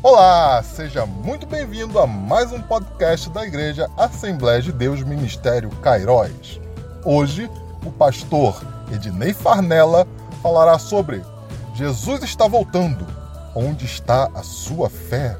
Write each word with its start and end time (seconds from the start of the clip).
Olá, 0.00 0.62
seja 0.62 1.04
muito 1.04 1.44
bem-vindo 1.44 1.98
a 1.98 2.06
mais 2.06 2.52
um 2.52 2.62
podcast 2.62 3.28
da 3.30 3.44
Igreja 3.44 3.90
Assembleia 3.96 4.62
de 4.62 4.70
Deus 4.70 5.02
Ministério 5.02 5.68
Cairóis. 5.80 6.60
Hoje, 7.04 7.50
o 7.84 7.90
pastor 7.90 8.62
Ednei 8.94 9.34
Farnella 9.34 10.06
falará 10.40 10.78
sobre 10.78 11.20
Jesus 11.74 12.22
está 12.22 12.46
voltando. 12.46 13.04
Onde 13.56 13.86
está 13.86 14.28
a 14.36 14.42
sua 14.44 14.88
fé? 14.88 15.36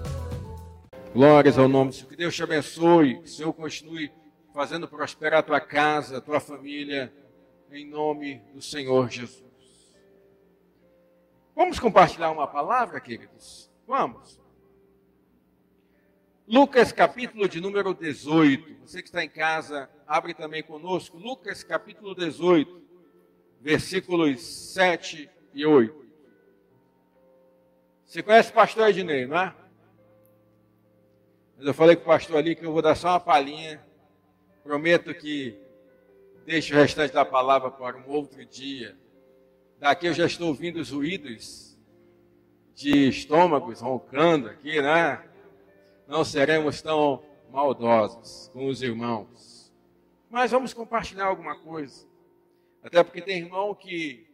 Glórias 1.14 1.56
ao 1.56 1.68
nome 1.68 1.90
do 1.90 1.94
Senhor. 1.94 2.08
Que 2.08 2.16
Deus 2.16 2.34
te 2.34 2.42
abençoe. 2.42 3.20
Que 3.20 3.28
o 3.28 3.28
Senhor 3.28 3.52
continue 3.52 4.10
fazendo 4.52 4.88
prosperar 4.88 5.38
a 5.38 5.42
tua 5.44 5.60
casa, 5.60 6.18
a 6.18 6.20
tua 6.20 6.40
família, 6.40 7.12
em 7.70 7.88
nome 7.88 8.42
do 8.52 8.60
Senhor 8.60 9.08
Jesus. 9.08 9.44
Vamos 11.54 11.78
compartilhar 11.78 12.32
uma 12.32 12.48
palavra, 12.48 13.00
queridos? 13.00 13.70
Vamos. 13.86 14.47
Lucas 16.50 16.92
capítulo 16.92 17.46
de 17.46 17.60
número 17.60 17.92
18. 17.92 18.76
Você 18.80 19.02
que 19.02 19.08
está 19.08 19.22
em 19.22 19.28
casa, 19.28 19.90
abre 20.06 20.32
também 20.32 20.62
conosco. 20.62 21.18
Lucas 21.18 21.62
capítulo 21.62 22.14
18, 22.14 22.82
versículos 23.60 24.40
7 24.72 25.28
e 25.52 25.66
8. 25.66 26.06
Você 28.06 28.22
conhece 28.22 28.50
o 28.50 28.54
pastor 28.54 28.88
Ednei, 28.88 29.26
não 29.26 29.38
é? 29.38 29.54
Mas 31.58 31.66
eu 31.66 31.74
falei 31.74 31.96
com 31.96 32.04
o 32.04 32.06
pastor 32.06 32.38
ali 32.38 32.56
que 32.56 32.64
eu 32.64 32.72
vou 32.72 32.80
dar 32.80 32.94
só 32.94 33.08
uma 33.08 33.20
palhinha. 33.20 33.84
Prometo 34.64 35.12
que 35.12 35.54
deixo 36.46 36.72
o 36.72 36.78
restante 36.78 37.12
da 37.12 37.26
palavra 37.26 37.70
para 37.70 37.98
um 37.98 38.08
outro 38.08 38.42
dia. 38.46 38.96
Daqui 39.78 40.06
eu 40.06 40.14
já 40.14 40.24
estou 40.24 40.48
ouvindo 40.48 40.80
os 40.80 40.92
ruídos 40.92 41.78
de 42.74 43.06
estômagos 43.10 43.82
roncando 43.82 44.48
aqui, 44.48 44.80
né? 44.80 45.27
Não 46.08 46.24
seremos 46.24 46.80
tão 46.80 47.22
maldosos 47.52 48.48
com 48.54 48.66
os 48.66 48.82
irmãos. 48.82 49.70
Mas 50.30 50.50
vamos 50.50 50.72
compartilhar 50.72 51.26
alguma 51.26 51.56
coisa. 51.60 52.06
Até 52.82 53.04
porque 53.04 53.20
tem 53.20 53.38
irmão 53.38 53.74
que 53.74 54.26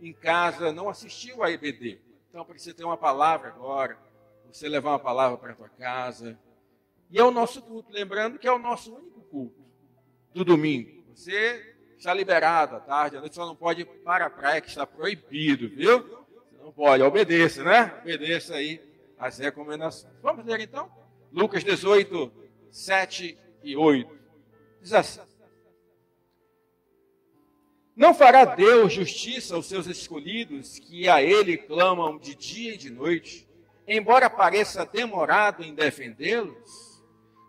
em 0.00 0.12
casa 0.12 0.72
não 0.72 0.88
assistiu 0.88 1.42
a 1.42 1.50
EBD. 1.50 1.98
Então 2.30 2.44
precisa 2.44 2.76
ter 2.76 2.84
uma 2.84 2.96
palavra 2.96 3.48
agora. 3.48 3.98
Você 4.52 4.68
levar 4.68 4.90
uma 4.90 4.98
palavra 4.98 5.36
para 5.36 5.52
a 5.52 5.56
tua 5.56 5.68
casa. 5.68 6.38
E 7.10 7.18
é 7.18 7.24
o 7.24 7.32
nosso 7.32 7.60
culto. 7.60 7.92
Lembrando 7.92 8.38
que 8.38 8.46
é 8.46 8.52
o 8.52 8.58
nosso 8.58 8.94
único 8.94 9.20
culto 9.22 9.60
do 10.32 10.44
domingo. 10.44 11.02
Você 11.12 11.76
está 11.96 12.14
liberado 12.14 12.76
à 12.76 12.80
tarde, 12.80 13.16
à 13.16 13.20
noite, 13.20 13.34
só 13.34 13.44
não 13.44 13.56
pode 13.56 13.80
ir 13.80 13.84
para 13.84 14.26
a 14.26 14.30
praia, 14.30 14.60
que 14.60 14.68
está 14.68 14.86
proibido, 14.86 15.68
viu? 15.68 16.00
Você 16.00 16.62
não 16.62 16.72
pode, 16.72 17.02
obedeça, 17.02 17.64
né? 17.64 17.98
Obedeça 18.02 18.54
aí 18.54 18.87
as 19.18 19.38
recomendações. 19.38 20.12
Vamos 20.22 20.44
ler 20.44 20.60
então? 20.60 20.90
Lucas 21.32 21.64
18, 21.64 22.32
7 22.70 23.38
e 23.62 23.76
8. 23.76 24.18
Diz 24.80 24.92
assim: 24.92 25.20
Não 27.94 28.14
fará 28.14 28.44
Deus 28.44 28.92
justiça 28.92 29.54
aos 29.54 29.66
seus 29.66 29.86
escolhidos 29.86 30.78
que 30.78 31.08
a 31.08 31.22
Ele 31.22 31.56
clamam 31.56 32.18
de 32.18 32.34
dia 32.34 32.74
e 32.74 32.78
de 32.78 32.90
noite, 32.90 33.48
embora 33.86 34.30
pareça 34.30 34.86
demorado 34.86 35.62
em 35.62 35.74
defendê-los? 35.74 37.02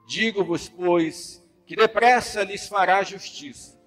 Digo-vos, 0.08 0.68
pois, 0.68 1.46
que 1.68 1.76
depressa 1.76 2.44
lhes 2.44 2.68
fará 2.68 3.04
justiça. 3.04 3.80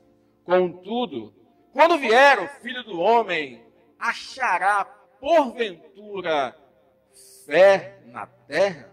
Contudo, 0.45 1.35
quando 1.73 1.99
vier 1.99 2.39
o 2.39 2.49
filho 2.61 2.85
do 2.85 3.01
homem, 3.01 3.65
achará 3.99 4.85
porventura 4.85 6.57
fé 7.47 7.99
na 8.07 8.27
terra? 8.27 8.91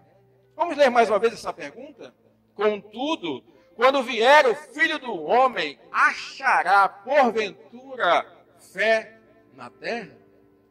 Vamos 0.56 0.76
ler 0.76 0.90
mais 0.90 1.10
uma 1.10 1.20
vez 1.20 1.34
essa 1.34 1.54
pergunta? 1.54 2.14
Contudo, 2.54 3.44
quando 3.76 4.04
vier 4.04 4.46
o 4.48 4.56
filho 4.56 5.00
do 5.00 5.24
homem, 5.24 5.80
achará 5.92 6.90
porventura 6.90 8.26
fé 8.74 9.18
na 9.54 9.70
terra? 9.70 10.18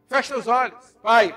Feche 0.08 0.34
os 0.34 0.46
olhos, 0.46 0.96
Pai. 1.02 1.34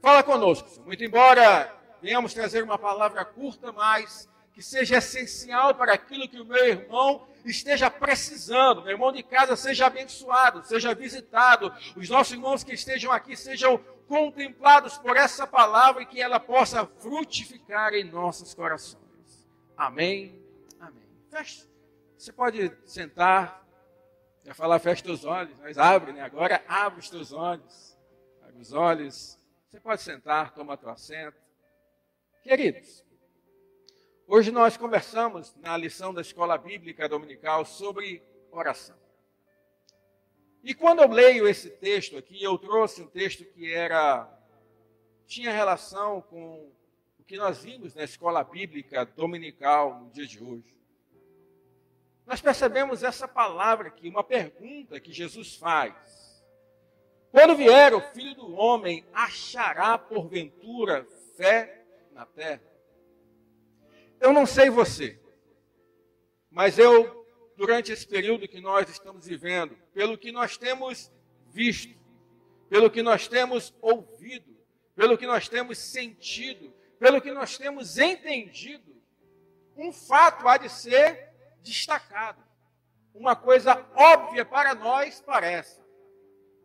Fala 0.00 0.22
conosco, 0.22 0.68
muito 0.84 1.04
embora 1.04 1.72
venhamos 2.00 2.34
trazer 2.34 2.64
uma 2.64 2.76
palavra 2.76 3.24
curta, 3.24 3.70
mas 3.72 4.28
que 4.52 4.62
seja 4.62 4.98
essencial 4.98 5.74
para 5.74 5.94
aquilo 5.94 6.28
que 6.28 6.40
o 6.40 6.44
meu 6.44 6.66
irmão 6.66 7.26
esteja 7.44 7.90
precisando. 7.90 8.82
Meu 8.82 8.92
irmão 8.92 9.12
de 9.12 9.22
casa 9.22 9.56
seja 9.56 9.86
abençoado, 9.86 10.64
seja 10.64 10.94
visitado. 10.94 11.72
Os 11.96 12.08
nossos 12.08 12.34
irmãos 12.34 12.62
que 12.62 12.74
estejam 12.74 13.10
aqui 13.10 13.36
sejam 13.36 13.80
contemplados 14.12 14.98
por 14.98 15.16
essa 15.16 15.46
palavra 15.46 16.02
e 16.02 16.06
que 16.06 16.20
ela 16.20 16.38
possa 16.38 16.84
frutificar 16.84 17.94
em 17.94 18.04
nossos 18.04 18.52
corações. 18.52 19.48
Amém. 19.74 20.38
Amém. 20.78 21.08
Feche. 21.30 21.66
Você 22.18 22.30
pode 22.30 22.70
sentar. 22.84 23.66
Já 24.44 24.52
falar, 24.52 24.78
feche 24.80 25.10
os 25.10 25.24
olhos, 25.24 25.58
mas 25.60 25.78
abre, 25.78 26.12
né? 26.12 26.20
Agora 26.20 26.62
abre 26.68 27.00
os 27.00 27.08
teus 27.08 27.32
olhos. 27.32 27.96
Abre 28.42 28.60
os 28.60 28.74
olhos. 28.74 29.38
Você 29.70 29.80
pode 29.80 30.02
sentar, 30.02 30.52
toma 30.52 30.76
teu 30.76 30.90
assento. 30.90 31.40
Queridos, 32.42 33.02
Hoje 34.26 34.50
nós 34.50 34.76
conversamos 34.76 35.54
na 35.56 35.76
lição 35.76 36.14
da 36.14 36.20
escola 36.22 36.56
bíblica 36.56 37.08
dominical 37.08 37.64
sobre 37.64 38.22
oração. 38.50 39.01
E 40.62 40.74
quando 40.74 41.02
eu 41.02 41.08
leio 41.08 41.48
esse 41.48 41.70
texto 41.70 42.16
aqui, 42.16 42.42
eu 42.42 42.56
trouxe 42.56 43.02
um 43.02 43.08
texto 43.08 43.44
que 43.44 43.72
era 43.72 44.28
tinha 45.26 45.50
relação 45.50 46.20
com 46.20 46.70
o 47.18 47.24
que 47.24 47.36
nós 47.36 47.62
vimos 47.62 47.94
na 47.94 48.04
escola 48.04 48.44
bíblica 48.44 49.04
dominical 49.04 50.00
no 50.00 50.10
dia 50.10 50.26
de 50.26 50.42
hoje. 50.42 50.76
Nós 52.26 52.40
percebemos 52.40 53.02
essa 53.02 53.26
palavra 53.26 53.88
aqui, 53.88 54.08
uma 54.08 54.22
pergunta 54.22 55.00
que 55.00 55.12
Jesus 55.12 55.56
faz. 55.56 55.94
Quando 57.30 57.56
vier 57.56 57.94
o 57.94 58.00
filho 58.00 58.34
do 58.34 58.52
homem, 58.52 59.04
achará 59.12 59.96
porventura 59.96 61.06
fé 61.36 61.84
na 62.12 62.26
terra? 62.26 62.62
Eu 64.20 64.32
não 64.32 64.46
sei 64.46 64.70
você, 64.70 65.18
mas 66.50 66.78
eu, 66.78 67.21
durante 67.62 67.92
esse 67.92 68.04
período 68.04 68.48
que 68.48 68.60
nós 68.60 68.90
estamos 68.90 69.24
vivendo, 69.24 69.76
pelo 69.94 70.18
que 70.18 70.32
nós 70.32 70.56
temos 70.56 71.12
visto, 71.52 71.96
pelo 72.68 72.90
que 72.90 73.04
nós 73.04 73.28
temos 73.28 73.72
ouvido, 73.80 74.52
pelo 74.96 75.16
que 75.16 75.28
nós 75.28 75.48
temos 75.48 75.78
sentido, 75.78 76.74
pelo 76.98 77.20
que 77.20 77.30
nós 77.30 77.56
temos 77.56 77.98
entendido, 77.98 79.00
um 79.76 79.92
fato 79.92 80.48
há 80.48 80.56
de 80.56 80.68
ser 80.68 81.28
destacado. 81.62 82.42
Uma 83.14 83.36
coisa 83.36 83.86
óbvia 83.94 84.44
para 84.44 84.74
nós 84.74 85.20
parece: 85.20 85.80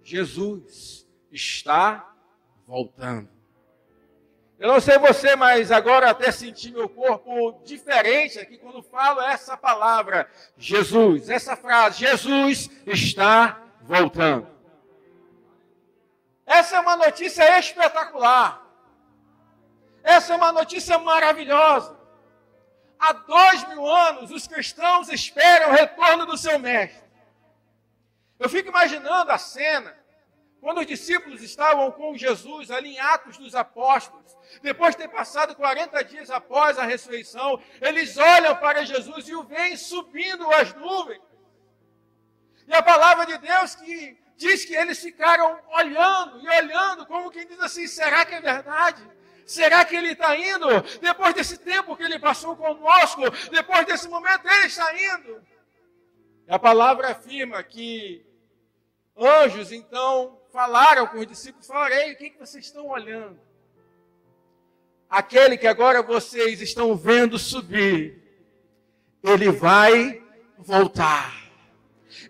Jesus 0.02 1.08
está 1.32 2.12
voltando. 2.66 3.30
Eu 4.60 4.70
não 4.70 4.80
sei 4.80 4.98
você, 4.98 5.36
mas 5.36 5.72
agora 5.72 6.10
até 6.10 6.32
senti 6.32 6.72
meu 6.72 6.90
corpo 6.90 7.62
diferente 7.64 8.40
aqui 8.40 8.58
quando 8.58 8.82
falo 8.82 9.22
essa 9.22 9.56
palavra, 9.56 10.28
Jesus, 10.58 11.30
essa 11.30 11.56
frase, 11.56 12.00
Jesus 12.00 12.70
está 12.86 13.62
voltando. 13.82 14.48
Essa 16.44 16.78
é 16.78 16.80
uma 16.80 16.96
notícia 16.96 17.60
espetacular. 17.60 18.66
Essa 20.04 20.34
é 20.34 20.38
uma 20.38 20.52
notícia 20.52 20.98
maravilhosa. 20.98 21.96
Há 22.98 23.14
dois 23.14 23.68
mil 23.68 23.86
anos, 23.86 24.32
os 24.32 24.48
cristãos 24.48 25.10
esperam 25.10 25.70
o 25.70 25.74
retorno 25.74 26.26
do 26.26 26.38
seu 26.38 26.58
mestre. 26.58 27.06
Eu 28.40 28.50
fico 28.50 28.70
imaginando 28.70 29.32
a 29.32 29.38
cena 29.38 29.97
quando 30.60 30.80
os 30.80 30.88
discípulos 30.88 31.42
estavam 31.42 31.92
com 31.92 32.18
Jesus 32.18 32.72
ali 32.72 32.96
em 32.96 33.00
Atos 33.00 33.38
dos 33.38 33.54
Apóstolos, 33.54 34.36
depois 34.62 34.96
de 34.96 35.04
ter 35.04 35.08
passado 35.08 35.56
40 35.56 36.04
dias 36.04 36.30
após 36.30 36.78
a 36.80 36.84
ressurreição, 36.84 37.62
eles 37.80 38.18
olham 38.18 38.56
para 38.56 38.86
Jesus 38.86 39.28
e 39.28 39.36
o 39.36 39.44
veem 39.44 39.78
subindo 39.78 40.50
as 40.52 40.74
nuvens. 40.74 41.22
E 42.68 42.74
a 42.74 42.82
palavra 42.82 43.26
de 43.26 43.38
Deus 43.38 43.76
que 43.76 44.18
diz 44.36 44.66
que 44.66 44.76
eles 44.76 45.00
ficaram 45.00 45.60
olhando 45.70 46.42
e 46.42 46.50
olhando, 46.50 47.06
como 47.06 47.32
quem 47.32 47.48
diz 47.48 47.60
assim: 47.60 47.88
será 47.88 48.26
que 48.26 48.36
é 48.36 48.42
verdade? 48.42 49.02
Será 49.46 49.86
que 49.86 49.96
ele 49.96 50.12
está 50.12 50.36
indo? 50.38 50.68
Depois 51.00 51.34
desse 51.34 51.58
tempo 51.58 51.96
que 51.96 52.04
ele 52.04 52.20
passou 52.20 52.58
conosco, 52.58 53.22
depois 53.50 53.86
desse 53.86 54.10
momento, 54.10 54.46
ele 54.46 54.66
está 54.66 54.94
indo. 54.94 55.42
E 56.46 56.54
a 56.54 56.60
palavra 56.60 57.12
afirma 57.12 57.64
que 57.64 58.26
anjos 59.16 59.72
então 59.72 60.37
falaram 60.52 61.08
com 61.08 61.20
os 61.20 61.28
discípulos: 61.28 61.68
falaram, 61.68 61.96
ei, 61.96 62.14
o 62.14 62.18
que, 62.18 62.30
que 62.30 62.40
vocês 62.40 62.66
estão 62.66 62.88
olhando? 62.88 63.48
aquele 65.10 65.58
que 65.58 65.68
agora 65.68 66.02
vocês 66.02 66.62
estão 66.62 66.96
vendo 66.96 67.40
subir, 67.40 68.22
ele 69.24 69.52
vai 69.52 70.22
voltar. 70.58 71.48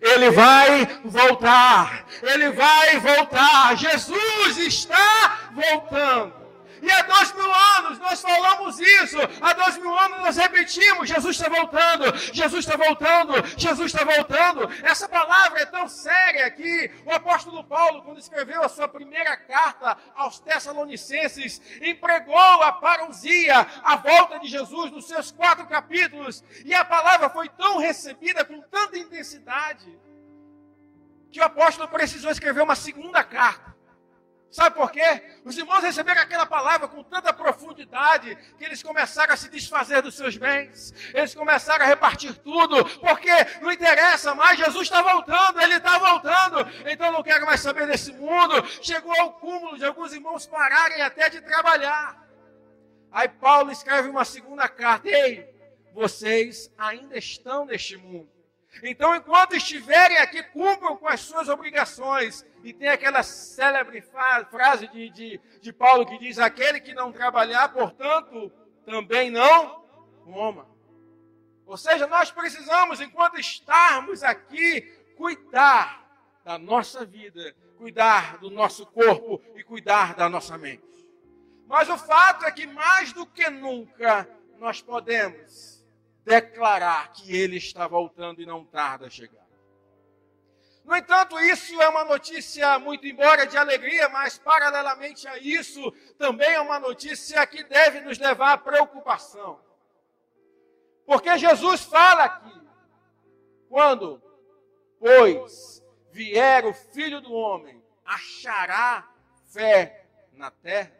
Ele 0.00 0.30
vai 0.30 1.00
voltar. 1.04 2.06
Ele 2.22 2.50
vai 2.50 3.00
voltar. 3.00 3.76
Jesus 3.76 4.58
está 4.58 5.50
voltando. 5.52 6.34
Nós 8.08 8.20
falamos 8.22 8.80
isso, 8.80 9.18
há 9.40 9.52
dois 9.52 9.76
mil 9.76 9.96
anos 9.98 10.18
nós 10.20 10.36
repetimos: 10.36 11.08
Jesus 11.08 11.36
está 11.36 11.48
voltando, 11.48 12.16
Jesus 12.32 12.64
está 12.64 12.76
voltando, 12.76 13.32
Jesus 13.56 13.92
está 13.92 14.04
voltando. 14.04 14.70
Essa 14.82 15.08
palavra 15.08 15.60
é 15.60 15.66
tão 15.66 15.88
séria 15.88 16.50
que 16.50 16.90
o 17.04 17.12
apóstolo 17.12 17.62
Paulo, 17.64 18.02
quando 18.02 18.18
escreveu 18.18 18.62
a 18.62 18.68
sua 18.68 18.88
primeira 18.88 19.36
carta 19.36 19.96
aos 20.14 20.40
Tessalonicenses, 20.40 21.60
empregou 21.82 22.62
a 22.62 22.72
parousia, 22.72 23.66
a 23.82 23.96
volta 23.96 24.38
de 24.38 24.48
Jesus, 24.48 24.90
nos 24.90 25.06
seus 25.06 25.30
quatro 25.30 25.66
capítulos, 25.66 26.42
e 26.64 26.74
a 26.74 26.84
palavra 26.84 27.28
foi 27.28 27.48
tão 27.48 27.78
recebida 27.78 28.44
com 28.44 28.60
tanta 28.62 28.98
intensidade 28.98 29.98
que 31.30 31.40
o 31.40 31.44
apóstolo 31.44 31.88
precisou 31.88 32.30
escrever 32.30 32.62
uma 32.62 32.74
segunda 32.74 33.22
carta. 33.22 33.77
Sabe 34.50 34.76
por 34.76 34.90
quê? 34.90 35.22
Os 35.44 35.58
irmãos 35.58 35.82
receberam 35.82 36.22
aquela 36.22 36.46
palavra 36.46 36.88
com 36.88 37.02
tanta 37.02 37.32
profundidade 37.34 38.34
que 38.56 38.64
eles 38.64 38.82
começaram 38.82 39.34
a 39.34 39.36
se 39.36 39.50
desfazer 39.50 40.00
dos 40.00 40.16
seus 40.16 40.38
bens, 40.38 40.94
eles 41.12 41.34
começaram 41.34 41.84
a 41.84 41.88
repartir 41.88 42.34
tudo, 42.38 42.82
porque 42.98 43.30
não 43.60 43.70
interessa 43.70 44.34
mais, 44.34 44.58
Jesus 44.58 44.84
está 44.84 45.02
voltando, 45.02 45.60
ele 45.60 45.74
está 45.74 45.98
voltando, 45.98 46.66
então 46.86 47.12
não 47.12 47.22
quero 47.22 47.44
mais 47.44 47.60
saber 47.60 47.86
desse 47.86 48.12
mundo. 48.12 48.66
Chegou 48.82 49.12
ao 49.20 49.34
cúmulo 49.34 49.76
de 49.76 49.84
alguns 49.84 50.14
irmãos 50.14 50.46
pararem 50.46 51.02
até 51.02 51.28
de 51.28 51.42
trabalhar. 51.42 52.26
Aí 53.12 53.28
Paulo 53.28 53.70
escreve 53.70 54.08
uma 54.08 54.24
segunda 54.24 54.66
carta: 54.66 55.08
Ei, 55.08 55.46
vocês 55.92 56.72
ainda 56.78 57.18
estão 57.18 57.66
neste 57.66 57.98
mundo 57.98 58.37
então, 58.82 59.14
enquanto 59.14 59.56
estiverem 59.56 60.18
aqui, 60.18 60.42
cumpram 60.42 60.96
com 60.96 61.08
as 61.08 61.20
suas 61.20 61.48
obrigações. 61.48 62.44
E 62.62 62.72
tem 62.72 62.88
aquela 62.88 63.22
célebre 63.22 64.02
frase 64.50 64.86
de, 64.88 65.10
de, 65.10 65.40
de 65.60 65.72
Paulo 65.72 66.06
que 66.06 66.18
diz: 66.18 66.38
Aquele 66.38 66.80
que 66.80 66.94
não 66.94 67.12
trabalhar, 67.12 67.72
portanto, 67.72 68.52
também 68.84 69.30
não 69.30 69.84
coma. 70.24 70.68
Ou 71.66 71.76
seja, 71.76 72.06
nós 72.06 72.30
precisamos, 72.30 73.00
enquanto 73.00 73.38
estarmos 73.38 74.22
aqui, 74.22 74.82
cuidar 75.16 76.06
da 76.44 76.58
nossa 76.58 77.04
vida, 77.04 77.54
cuidar 77.76 78.38
do 78.38 78.50
nosso 78.50 78.86
corpo 78.86 79.42
e 79.54 79.62
cuidar 79.62 80.14
da 80.14 80.28
nossa 80.28 80.56
mente. 80.56 80.82
Mas 81.66 81.88
o 81.88 81.98
fato 81.98 82.44
é 82.46 82.50
que 82.50 82.66
mais 82.66 83.12
do 83.12 83.26
que 83.26 83.50
nunca 83.50 84.26
nós 84.58 84.80
podemos 84.80 85.77
declarar 86.28 87.10
que 87.12 87.34
ele 87.34 87.56
está 87.56 87.88
voltando 87.88 88.42
e 88.42 88.46
não 88.46 88.62
tarda 88.62 89.06
a 89.06 89.10
chegar. 89.10 89.46
No 90.84 90.94
entanto, 90.94 91.38
isso 91.40 91.80
é 91.80 91.88
uma 91.88 92.04
notícia, 92.04 92.78
muito 92.78 93.06
embora 93.06 93.46
de 93.46 93.56
alegria, 93.56 94.08
mas 94.10 94.38
paralelamente 94.38 95.26
a 95.26 95.38
isso, 95.38 95.90
também 96.18 96.50
é 96.50 96.60
uma 96.60 96.78
notícia 96.78 97.46
que 97.46 97.62
deve 97.64 98.00
nos 98.00 98.18
levar 98.18 98.52
à 98.52 98.58
preocupação. 98.58 99.58
Porque 101.06 101.36
Jesus 101.38 101.82
fala 101.84 102.24
aqui, 102.24 102.60
quando, 103.68 104.22
pois, 104.98 105.82
vier 106.10 106.66
o 106.66 106.74
filho 106.74 107.20
do 107.22 107.32
homem, 107.32 107.82
achará 108.04 109.10
fé 109.46 110.06
na 110.32 110.50
terra? 110.50 110.92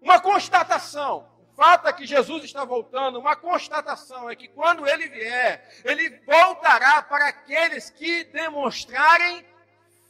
Uma 0.00 0.20
constatação 0.20 1.33
fato 1.56 1.88
é 1.88 1.92
que 1.92 2.06
Jesus 2.06 2.44
está 2.44 2.64
voltando, 2.64 3.18
uma 3.18 3.36
constatação 3.36 4.28
é 4.28 4.36
que 4.36 4.48
quando 4.48 4.86
ele 4.86 5.08
vier, 5.08 5.68
ele 5.84 6.10
voltará 6.26 7.02
para 7.02 7.28
aqueles 7.28 7.90
que 7.90 8.24
demonstrarem 8.24 9.44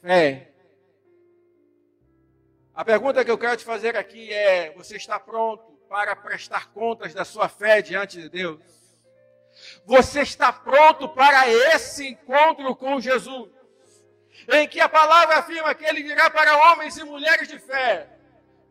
fé. 0.01 0.51
A 2.75 2.85
pergunta 2.85 3.25
que 3.25 3.31
eu 3.31 3.39
quero 3.39 3.57
te 3.57 3.65
fazer 3.65 3.97
aqui 3.97 4.33
é: 4.33 4.73
você 4.73 4.97
está 4.97 5.21
pronto 5.21 5.73
para 5.89 6.17
prestar 6.17 6.73
contas 6.73 7.15
da 7.15 7.25
sua 7.25 7.49
fé 7.49 7.81
diante 7.81 8.21
de 8.21 8.29
Deus? 8.29 8.61
Você 9.87 10.23
está 10.23 10.53
pronto 10.53 11.09
para 11.09 11.49
esse 11.49 12.09
encontro 12.09 12.75
com 12.75 13.01
Jesus? 13.01 13.51
Em 14.53 14.67
que 14.67 14.81
a 14.81 14.89
palavra 14.89 15.39
afirma 15.39 15.75
que 15.75 15.85
ele 15.85 16.03
virá 16.03 16.29
para 16.29 16.73
homens 16.73 16.97
e 16.97 17.05
mulheres 17.05 17.47
de 17.47 17.59
fé 17.59 18.14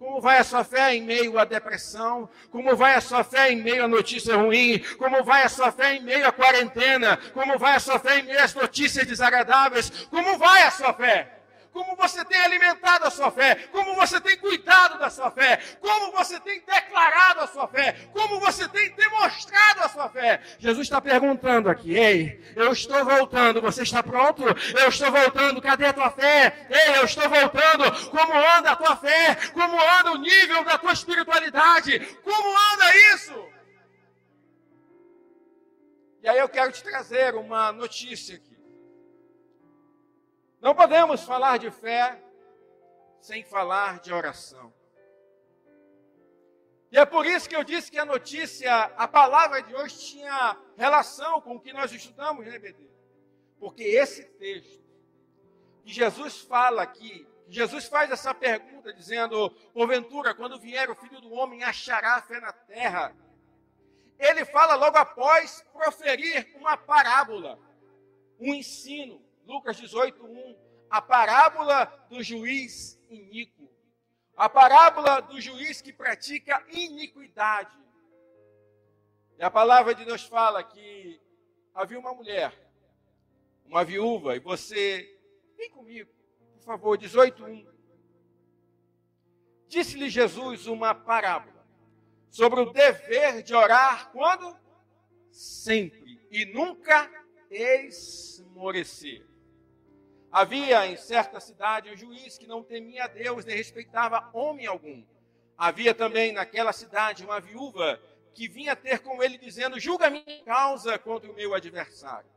como 0.03 0.19
vai 0.19 0.37
a 0.37 0.43
sua 0.43 0.65
fé 0.65 0.95
em 0.95 1.01
meio 1.01 1.39
à 1.39 1.45
depressão? 1.45 2.29
Como 2.51 2.75
vai 2.75 2.93
a 2.93 2.99
sua 2.99 3.23
fé 3.23 3.53
em 3.53 3.63
meio 3.63 3.85
à 3.85 3.87
notícia 3.87 4.35
ruim? 4.35 4.77
Como 4.97 5.23
vai 5.23 5.43
a 5.43 5.49
sua 5.49 5.71
fé 5.71 5.95
em 5.95 6.03
meio 6.03 6.27
à 6.27 6.31
quarentena? 6.31 7.15
Como 7.33 7.57
vai 7.57 7.77
a 7.77 7.79
sua 7.79 7.97
fé 7.97 8.19
em 8.19 8.23
meio 8.23 8.43
às 8.43 8.53
notícias 8.53 9.07
desagradáveis? 9.07 9.89
Como 10.09 10.37
vai 10.37 10.63
a 10.63 10.71
sua 10.71 10.93
fé? 10.93 11.42
Como 11.73 11.95
você 11.95 12.23
tem 12.23 12.39
alimentado 12.39 13.05
a 13.05 13.09
sua 13.09 13.31
fé, 13.31 13.55
como 13.71 13.95
você 13.95 14.21
tem 14.21 14.37
cuidado 14.37 14.99
da 14.99 15.09
sua 15.09 15.31
fé, 15.31 15.59
como 15.81 16.11
você 16.11 16.39
tem 16.39 16.61
declarado 16.61 17.41
a 17.41 17.47
sua 17.47 17.67
fé, 17.67 17.93
como 18.13 18.39
você 18.39 18.69
tem 18.69 18.91
demonstrado 18.91 19.81
a 19.81 19.89
sua 19.89 20.07
fé. 20.07 20.39
Jesus 20.59 20.85
está 20.85 21.01
perguntando 21.01 21.69
aqui: 21.69 21.95
Ei, 21.95 22.53
eu 22.55 22.71
estou 22.71 23.03
voltando, 23.03 23.59
você 23.59 23.81
está 23.81 24.03
pronto? 24.03 24.43
Eu 24.79 24.89
estou 24.89 25.11
voltando, 25.11 25.61
cadê 25.61 25.87
a 25.87 25.93
tua 25.93 26.11
fé? 26.11 26.67
Ei, 26.69 26.97
eu 26.99 27.05
estou 27.05 27.27
voltando, 27.27 28.09
como 28.11 28.33
anda 28.33 28.71
a 28.71 28.75
tua 28.75 28.95
fé? 28.95 29.35
Como 29.53 29.75
anda 29.81 30.11
o 30.11 30.17
nível 30.17 30.63
da 30.63 30.77
tua 30.77 30.93
espiritualidade? 30.93 31.99
Como 32.23 32.49
anda 32.73 32.97
isso? 33.15 33.53
E 36.21 36.29
aí 36.29 36.37
eu 36.37 36.47
quero 36.47 36.71
te 36.71 36.83
trazer 36.83 37.33
uma 37.35 37.71
notícia 37.71 38.35
aqui. 38.35 38.52
Não 40.63 40.73
podemos 40.73 41.23
falar 41.23 41.59
de 41.59 41.69
fé 41.69 42.17
sem 43.19 43.43
falar 43.43 43.99
de 43.99 44.13
oração. 44.13 44.73
E 46.89 46.97
é 46.97 47.05
por 47.05 47.25
isso 47.25 47.49
que 47.49 47.55
eu 47.55 47.65
disse 47.65 47.91
que 47.91 47.99
a 47.99 48.05
notícia, 48.05 48.73
a 48.95 49.05
palavra 49.05 49.61
de 49.61 49.75
hoje 49.75 49.99
tinha 49.99 50.57
relação 50.77 51.41
com 51.41 51.57
o 51.57 51.59
que 51.59 51.73
nós 51.73 51.91
estudamos, 51.91 52.45
né, 52.45 52.57
BD? 52.57 52.89
Porque 53.59 53.83
esse 53.83 54.23
texto 54.23 54.81
que 55.83 55.91
Jesus 55.91 56.39
fala 56.39 56.81
aqui, 56.81 57.27
Jesus 57.49 57.87
faz 57.87 58.09
essa 58.09 58.33
pergunta 58.33 58.93
dizendo: 58.93 59.49
porventura, 59.73 60.33
quando 60.33 60.57
vier 60.57 60.89
o 60.89 60.95
filho 60.95 61.19
do 61.19 61.33
homem, 61.33 61.61
achará 61.61 62.21
fé 62.21 62.39
na 62.39 62.53
terra? 62.53 63.13
Ele 64.17 64.45
fala 64.45 64.75
logo 64.75 64.97
após 64.97 65.61
proferir 65.73 66.55
uma 66.55 66.77
parábola, 66.77 67.59
um 68.39 68.53
ensino. 68.53 69.21
Lucas 69.45 69.77
18, 69.77 70.25
1, 70.25 70.57
a 70.89 71.01
parábola 71.01 71.85
do 72.09 72.21
juiz 72.23 72.99
iníquo. 73.09 73.69
A 74.35 74.49
parábola 74.49 75.21
do 75.21 75.39
juiz 75.39 75.81
que 75.81 75.93
pratica 75.93 76.65
iniquidade. 76.69 77.77
E 79.37 79.43
a 79.43 79.51
palavra 79.51 79.93
de 79.93 80.05
Deus 80.05 80.23
fala 80.23 80.63
que 80.63 81.21
havia 81.73 81.99
uma 81.99 82.13
mulher, 82.13 82.53
uma 83.65 83.83
viúva, 83.83 84.35
e 84.35 84.39
você, 84.39 85.19
vem 85.57 85.69
comigo, 85.71 86.09
por 86.55 86.63
favor, 86.63 86.97
18.1. 86.97 87.67
Disse-lhe 89.67 90.09
Jesus 90.09 90.67
uma 90.67 90.93
parábola 90.93 91.65
sobre 92.29 92.59
o 92.59 92.71
dever 92.71 93.41
de 93.43 93.53
orar 93.53 94.11
quando? 94.11 94.55
Sempre 95.31 96.27
e 96.29 96.45
nunca 96.45 97.09
esmorecer. 97.49 99.32
Havia 100.33 100.87
em 100.87 100.97
certa 100.97 101.39
cidade 101.39 101.91
um 101.91 101.95
juiz 101.95 102.39
que 102.39 102.47
não 102.47 102.63
temia 102.63 103.05
Deus 103.05 103.45
nem 103.45 103.55
respeitava 103.55 104.31
homem 104.33 104.65
algum. 104.65 105.03
Havia 105.55 105.93
também 105.93 106.31
naquela 106.31 106.73
cidade 106.73 107.23
uma 107.23 107.39
viúva 107.39 108.01
que 108.33 108.47
vinha 108.47 108.75
ter 108.75 108.97
com 108.97 109.21
ele 109.21 109.37
dizendo: 109.37 109.79
Julga 109.79 110.09
minha 110.09 110.43
causa 110.43 110.97
contra 110.97 111.31
o 111.31 111.35
meu 111.35 111.53
adversário. 111.53 112.27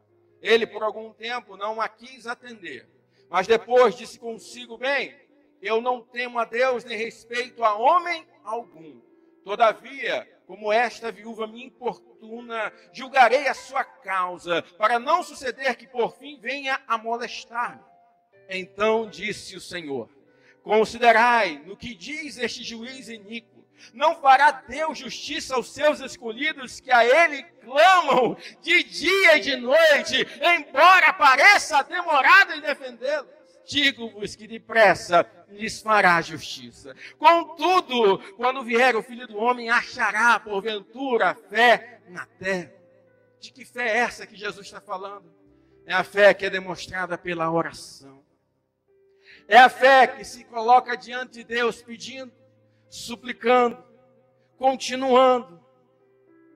Ele, 0.42 0.66
por 0.66 0.82
algum 0.82 1.10
tempo, 1.14 1.56
não 1.56 1.80
a 1.80 1.88
quis 1.88 2.26
atender. 2.26 2.86
Mas 3.30 3.46
depois 3.46 3.96
disse 3.96 4.18
consigo: 4.18 4.76
Bem, 4.76 5.18
eu 5.62 5.80
não 5.80 6.02
temo 6.02 6.38
a 6.38 6.44
Deus 6.44 6.84
nem 6.84 6.98
respeito 6.98 7.64
a 7.64 7.76
homem 7.76 8.28
algum. 8.44 9.00
Todavia, 9.42 10.28
como 10.46 10.72
esta 10.72 11.10
viúva 11.10 11.46
me 11.46 11.64
importuna, 11.64 12.72
julgarei 12.92 13.48
a 13.48 13.54
sua 13.54 13.84
causa, 13.84 14.62
para 14.78 14.98
não 14.98 15.22
suceder 15.22 15.76
que 15.76 15.86
por 15.86 16.16
fim 16.16 16.38
venha 16.38 16.80
a 16.86 16.96
molestar-me. 16.96 17.82
Então 18.48 19.08
disse 19.08 19.56
o 19.56 19.60
Senhor: 19.60 20.08
Considerai 20.62 21.58
no 21.64 21.76
que 21.76 21.94
diz 21.94 22.38
este 22.38 22.62
juiz 22.62 23.08
iníquo. 23.08 23.56
Não 23.92 24.20
fará 24.22 24.50
Deus 24.50 24.98
justiça 24.98 25.54
aos 25.54 25.70
seus 25.70 26.00
escolhidos 26.00 26.80
que 26.80 26.90
a 26.90 27.04
Ele 27.04 27.42
clamam 27.42 28.34
de 28.62 28.82
dia 28.84 29.36
e 29.36 29.40
de 29.40 29.56
noite, 29.56 30.26
embora 30.40 31.12
pareça 31.12 31.82
demorado 31.82 32.54
em 32.54 32.60
defendê-los? 32.62 33.35
Digo-vos 33.66 34.36
que 34.36 34.46
depressa 34.46 35.28
lhes 35.48 35.80
fará 35.80 36.20
justiça. 36.22 36.94
Contudo, 37.18 38.18
quando 38.36 38.64
vier 38.64 38.96
o 38.96 39.02
filho 39.02 39.26
do 39.26 39.36
homem, 39.36 39.68
achará 39.68 40.38
porventura 40.38 41.34
fé 41.34 42.00
na 42.08 42.24
terra. 42.26 42.72
De 43.40 43.52
que 43.52 43.64
fé 43.64 43.88
é 43.88 43.98
essa 43.98 44.26
que 44.26 44.36
Jesus 44.36 44.66
está 44.66 44.80
falando? 44.80 45.34
É 45.84 45.92
a 45.92 46.02
fé 46.02 46.32
que 46.32 46.46
é 46.46 46.50
demonstrada 46.50 47.18
pela 47.18 47.50
oração. 47.50 48.24
É 49.48 49.58
a 49.58 49.68
fé 49.68 50.06
que 50.06 50.24
se 50.24 50.44
coloca 50.44 50.96
diante 50.96 51.34
de 51.34 51.44
Deus 51.44 51.82
pedindo, 51.82 52.32
suplicando, 52.88 53.84
continuando, 54.56 55.64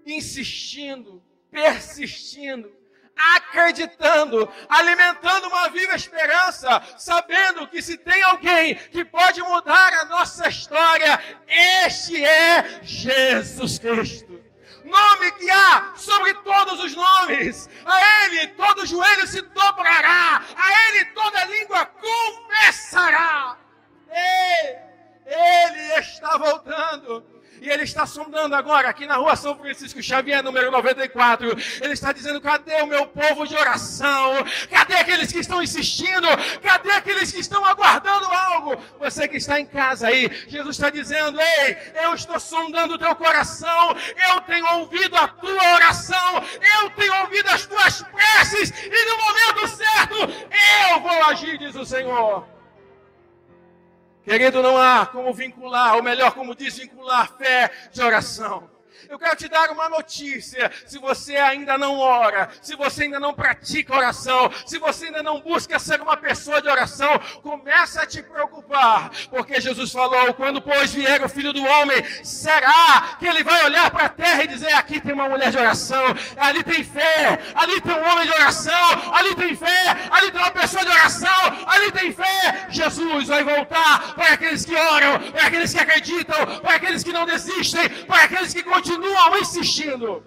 insistindo, 0.05 1.23
persistindo, 1.51 2.73
acreditando, 3.17 4.49
alimentando 4.69 5.49
uma 5.49 5.69
viva 5.69 5.95
esperança, 5.95 6.83
sabendo 6.97 7.69
que 7.69 7.83
se 7.83 7.97
tem 7.97 8.23
alguém 8.23 8.75
que 8.75 9.05
pode 9.05 9.43
mudar 9.43 9.93
a 9.95 10.05
nossa 10.07 10.49
história, 10.49 11.21
este 11.47 12.25
é 12.25 12.81
Jesus 12.83 13.79
Cristo. 13.79 14.41
Nome 14.85 15.31
que 15.33 15.51
há 15.51 15.93
sobre 15.95 16.33
todos 16.35 16.81
os 16.81 16.95
nomes, 16.95 17.69
a 17.85 18.25
Ele 18.25 18.49
todo 18.49 18.87
joelho 18.87 19.27
se 19.27 19.43
dobrará, 19.43 20.43
a 20.57 20.89
Ele 20.89 21.05
toda 21.07 21.45
língua 21.45 21.87
confessará. 21.87 22.40
E 27.61 27.69
ele 27.69 27.83
está 27.83 28.07
sondando 28.07 28.55
agora, 28.55 28.89
aqui 28.89 29.07
na 29.07 29.17
rua 29.17 29.37
São 29.37 29.57
Francisco 29.57 30.03
Xavier, 30.03 30.43
número 30.43 30.71
94. 30.71 31.51
Ele 31.83 31.93
está 31.93 32.11
dizendo: 32.11 32.41
cadê 32.41 32.81
o 32.81 32.87
meu 32.87 33.07
povo 33.07 33.47
de 33.47 33.55
oração? 33.55 34.33
Cadê 34.71 34.95
aqueles 34.95 35.31
que 35.31 35.41
estão 35.41 35.63
insistindo? 35.63 36.27
Cadê 36.63 36.91
aqueles 36.93 37.31
que 37.31 37.41
estão 37.41 37.63
aguardando 37.65 38.25
algo? 38.27 38.83
Você 38.99 39.29
que 39.29 39.37
está 39.37 39.61
em 39.61 39.67
casa 39.67 40.09
aí, 40.09 40.31
Jesus 40.49 40.77
está 40.77 40.89
dizendo: 40.89 41.39
ei, 41.39 41.77
eu 42.03 42.15
estou 42.15 42.41
sondando 42.41 42.95
o 42.95 42.99
teu 42.99 43.15
coração, 43.15 43.95
eu 44.31 44.41
tenho 44.43 44.67
ouvido 44.79 45.17
a 45.17 45.29
tua 45.29 45.75
oração, 45.75 46.43
eu 46.81 46.91
tenho 46.91 47.15
ouvido 47.21 47.49
as 47.51 47.67
tuas 47.67 48.03
preces, 48.03 48.71
e 48.71 49.05
no 49.05 49.17
momento 49.19 49.77
certo 49.77 50.17
eu 50.91 51.01
vou 51.01 51.25
agir, 51.25 51.59
diz 51.59 51.75
o 51.75 51.85
Senhor. 51.85 52.60
Querido, 54.31 54.63
não 54.63 54.79
há 54.79 55.07
como 55.07 55.35
vincular, 55.35 55.97
ou 55.97 56.05
melhor, 56.05 56.31
como 56.35 56.55
desvincular 56.55 57.37
fé 57.37 57.69
de 57.91 58.01
oração. 58.01 58.71
Eu 59.11 59.19
quero 59.19 59.35
te 59.35 59.49
dar 59.49 59.73
uma 59.73 59.89
notícia. 59.89 60.71
Se 60.87 60.97
você 60.97 61.37
ainda 61.37 61.77
não 61.77 61.99
ora, 61.99 62.49
se 62.63 62.77
você 62.77 63.03
ainda 63.03 63.19
não 63.19 63.35
pratica 63.35 63.93
oração, 63.93 64.49
se 64.65 64.79
você 64.79 65.07
ainda 65.07 65.21
não 65.21 65.41
busca 65.41 65.81
ser 65.81 66.01
uma 66.01 66.17
pessoa 66.17 66.63
de 66.63 66.69
oração, 66.69 67.19
começa 67.43 68.03
a 68.03 68.07
te 68.07 68.23
preocupar. 68.23 69.11
Porque 69.29 69.61
Jesus 69.61 69.91
falou: 69.91 70.33
quando, 70.35 70.63
pois, 70.63 70.93
vier 70.93 71.25
o 71.25 71.29
filho 71.29 71.53
do 71.53 71.61
homem, 71.61 72.05
será 72.23 73.17
que 73.19 73.27
ele 73.27 73.43
vai 73.43 73.65
olhar 73.65 73.91
para 73.91 74.05
a 74.05 74.09
terra 74.09 74.45
e 74.45 74.47
dizer: 74.47 74.73
aqui 74.75 75.01
tem 75.01 75.13
uma 75.13 75.29
mulher 75.29 75.51
de 75.51 75.59
oração, 75.59 76.05
ali 76.37 76.63
tem 76.63 76.85
fé, 76.85 77.37
ali 77.57 77.81
tem 77.81 77.93
um 77.93 78.09
homem 78.09 78.27
de 78.27 78.33
oração, 78.33 79.13
ali 79.13 79.35
tem 79.35 79.57
fé, 79.57 79.97
ali 80.09 80.31
tem 80.31 80.41
uma 80.41 80.53
pessoa 80.53 80.85
de 80.85 80.91
oração, 80.93 81.67
ali 81.67 81.91
tem 81.91 82.13
fé. 82.13 82.69
Jesus 82.69 83.27
vai 83.27 83.43
voltar 83.43 84.15
para 84.15 84.35
aqueles 84.35 84.65
que 84.65 84.77
oram, 84.77 85.19
para 85.33 85.47
aqueles 85.49 85.73
que 85.73 85.81
acreditam, 85.81 86.61
para 86.61 86.77
aqueles 86.77 87.03
que 87.03 87.13
não 87.13 87.27
desistem, 87.27 87.89
para 88.07 88.23
aqueles 88.23 88.55
que 88.55 88.63
continuam 88.63 89.00
continuam 89.01 89.39
insistindo, 89.39 90.25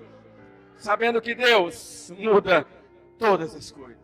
sabendo 0.78 1.22
que 1.22 1.36
Deus 1.36 2.12
muda 2.18 2.66
todas 3.20 3.56
as 3.56 3.70
coisas. 3.70 4.02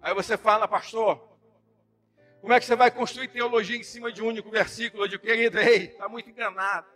Aí 0.00 0.12
você 0.12 0.36
fala, 0.36 0.66
pastor, 0.66 1.22
como 2.40 2.52
é 2.52 2.58
que 2.58 2.66
você 2.66 2.74
vai 2.74 2.90
construir 2.90 3.28
teologia 3.28 3.76
em 3.76 3.84
cima 3.84 4.10
de 4.10 4.20
um 4.20 4.26
único 4.26 4.50
versículo? 4.50 5.08
Digo, 5.08 5.22
querido, 5.22 5.60
ei, 5.60 5.84
está 5.84 6.08
muito 6.08 6.28
enganado. 6.28 6.88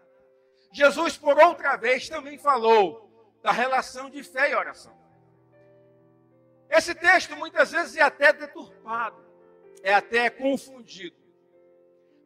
Jesus, 0.72 1.16
por 1.16 1.38
outra 1.38 1.76
vez, 1.76 2.08
também 2.08 2.36
falou 2.36 3.08
da 3.40 3.52
relação 3.52 4.10
de 4.10 4.24
fé 4.24 4.50
e 4.50 4.54
oração. 4.56 4.96
Esse 6.68 6.92
texto 6.92 7.36
muitas 7.36 7.70
vezes 7.70 7.96
é 7.96 8.02
até 8.02 8.32
deturpado, 8.32 9.24
é 9.80 9.94
até 9.94 10.28
confundido. 10.28 11.16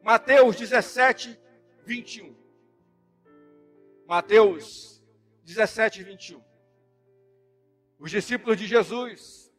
Mateus 0.01 0.55
17, 0.55 1.39
21. 1.85 2.40
Mateus 4.11 5.01
17, 5.45 6.03
21. 6.03 6.43
Os 7.97 8.11
discípulos 8.11 8.57
de 8.57 8.67
Jesus 8.67 9.49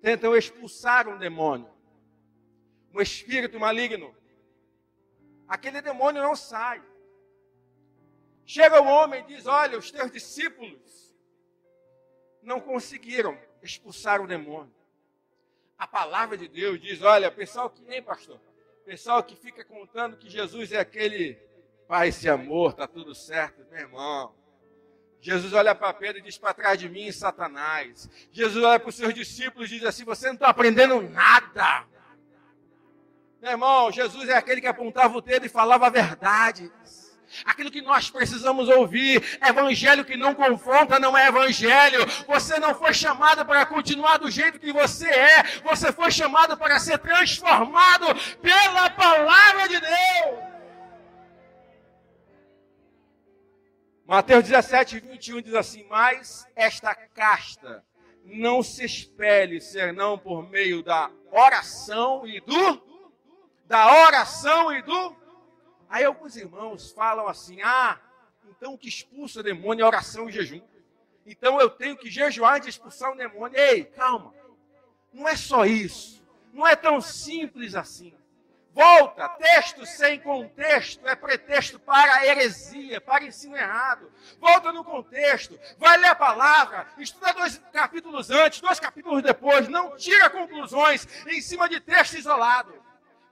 tentam 0.00 0.36
expulsar 0.36 1.08
um 1.08 1.18
demônio, 1.18 1.68
um 2.94 3.00
espírito 3.00 3.58
maligno. 3.58 4.14
Aquele 5.48 5.82
demônio 5.82 6.22
não 6.22 6.36
sai. 6.36 6.80
Chega 8.44 8.80
o 8.80 8.86
homem 8.86 9.24
e 9.24 9.34
diz: 9.34 9.46
Olha, 9.46 9.76
os 9.76 9.90
teus 9.90 10.12
discípulos 10.12 11.12
não 12.40 12.60
conseguiram 12.60 13.36
expulsar 13.60 14.20
o 14.20 14.28
demônio. 14.28 14.72
A 15.76 15.88
palavra 15.88 16.38
de 16.38 16.46
Deus 16.46 16.80
diz: 16.80 17.02
Olha, 17.02 17.32
pessoal 17.32 17.68
que 17.68 17.82
nem 17.82 18.00
pastor, 18.00 18.40
pessoal 18.84 19.24
que 19.24 19.34
fica 19.34 19.64
contando 19.64 20.16
que 20.16 20.30
Jesus 20.30 20.70
é 20.70 20.78
aquele 20.78 21.36
paz 21.86 22.22
e 22.24 22.28
amor, 22.28 22.70
está 22.70 22.86
tudo 22.86 23.14
certo, 23.14 23.64
meu 23.70 23.80
irmão. 23.80 24.34
Jesus 25.20 25.52
olha 25.52 25.74
para 25.74 25.92
Pedro 25.92 26.18
e 26.18 26.22
diz 26.22 26.38
para 26.38 26.54
trás 26.54 26.78
de 26.78 26.88
mim, 26.88 27.10
Satanás. 27.10 28.08
Jesus 28.30 28.62
olha 28.64 28.78
para 28.78 28.88
os 28.88 28.94
seus 28.94 29.12
discípulos 29.12 29.70
e 29.70 29.78
diz 29.78 29.84
assim: 29.84 30.04
Você 30.04 30.26
não 30.26 30.34
está 30.34 30.48
aprendendo 30.48 31.00
nada. 31.02 31.84
Meu 33.40 33.50
irmão, 33.50 33.90
Jesus 33.90 34.28
é 34.28 34.34
aquele 34.34 34.60
que 34.60 34.66
apontava 34.66 35.16
o 35.16 35.20
dedo 35.20 35.46
e 35.46 35.48
falava 35.48 35.86
a 35.86 35.90
verdade. 35.90 36.70
Aquilo 37.44 37.70
que 37.70 37.82
nós 37.82 38.08
precisamos 38.08 38.68
ouvir, 38.68 39.22
evangelho 39.46 40.04
que 40.04 40.16
não 40.16 40.34
confronta 40.34 40.98
não 40.98 41.18
é 41.18 41.26
evangelho. 41.26 42.06
Você 42.26 42.58
não 42.60 42.74
foi 42.74 42.94
chamado 42.94 43.44
para 43.44 43.66
continuar 43.66 44.18
do 44.18 44.30
jeito 44.30 44.60
que 44.60 44.72
você 44.72 45.08
é, 45.08 45.42
você 45.64 45.92
foi 45.92 46.10
chamado 46.10 46.56
para 46.56 46.78
ser 46.78 46.98
transformado 46.98 48.06
pela 48.40 48.90
palavra 48.90 49.68
de 49.68 49.80
Deus. 49.80 50.55
Mateus 54.06 54.44
17, 54.44 55.00
21 55.00 55.42
diz 55.42 55.54
assim: 55.54 55.84
Mas 55.90 56.46
esta 56.54 56.94
casta 56.94 57.84
não 58.24 58.62
se 58.62 58.84
espelhe 58.84 59.60
senão 59.60 60.16
por 60.16 60.48
meio 60.48 60.80
da 60.80 61.10
oração 61.32 62.24
e 62.24 62.40
do. 62.40 62.80
Da 63.64 64.04
oração 64.06 64.72
e 64.72 64.80
do. 64.82 65.16
Aí 65.88 66.04
alguns 66.04 66.36
irmãos 66.36 66.92
falam 66.92 67.26
assim: 67.26 67.60
Ah, 67.62 67.98
então 68.48 68.74
o 68.74 68.78
que 68.78 68.88
expulsa 68.88 69.40
o 69.40 69.42
demônio 69.42 69.82
é 69.82 69.86
oração 69.86 70.28
e 70.28 70.32
jejum. 70.32 70.62
Então 71.26 71.60
eu 71.60 71.68
tenho 71.68 71.96
que 71.96 72.08
jejuar 72.08 72.60
de 72.60 72.68
expulsar 72.68 73.10
o 73.10 73.16
demônio. 73.16 73.58
Ei, 73.58 73.86
calma. 73.86 74.32
Não 75.12 75.26
é 75.26 75.34
só 75.34 75.66
isso. 75.66 76.24
Não 76.52 76.64
é 76.64 76.76
tão 76.76 77.00
simples 77.00 77.74
assim. 77.74 78.14
Volta, 78.76 79.26
texto 79.30 79.86
sem 79.86 80.20
contexto 80.20 81.08
é 81.08 81.16
pretexto 81.16 81.78
para 81.78 82.26
heresia, 82.26 83.00
para 83.00 83.24
ensino 83.24 83.56
errado. 83.56 84.12
Volta 84.38 84.70
no 84.70 84.84
contexto, 84.84 85.58
vai 85.78 85.96
ler 85.96 86.08
a 86.08 86.14
palavra, 86.14 86.86
estuda 86.98 87.32
dois 87.32 87.56
capítulos 87.72 88.30
antes, 88.30 88.60
dois 88.60 88.78
capítulos 88.78 89.22
depois, 89.22 89.66
não 89.66 89.96
tira 89.96 90.28
conclusões 90.28 91.08
em 91.26 91.40
cima 91.40 91.70
de 91.70 91.80
texto 91.80 92.18
isolado. 92.18 92.74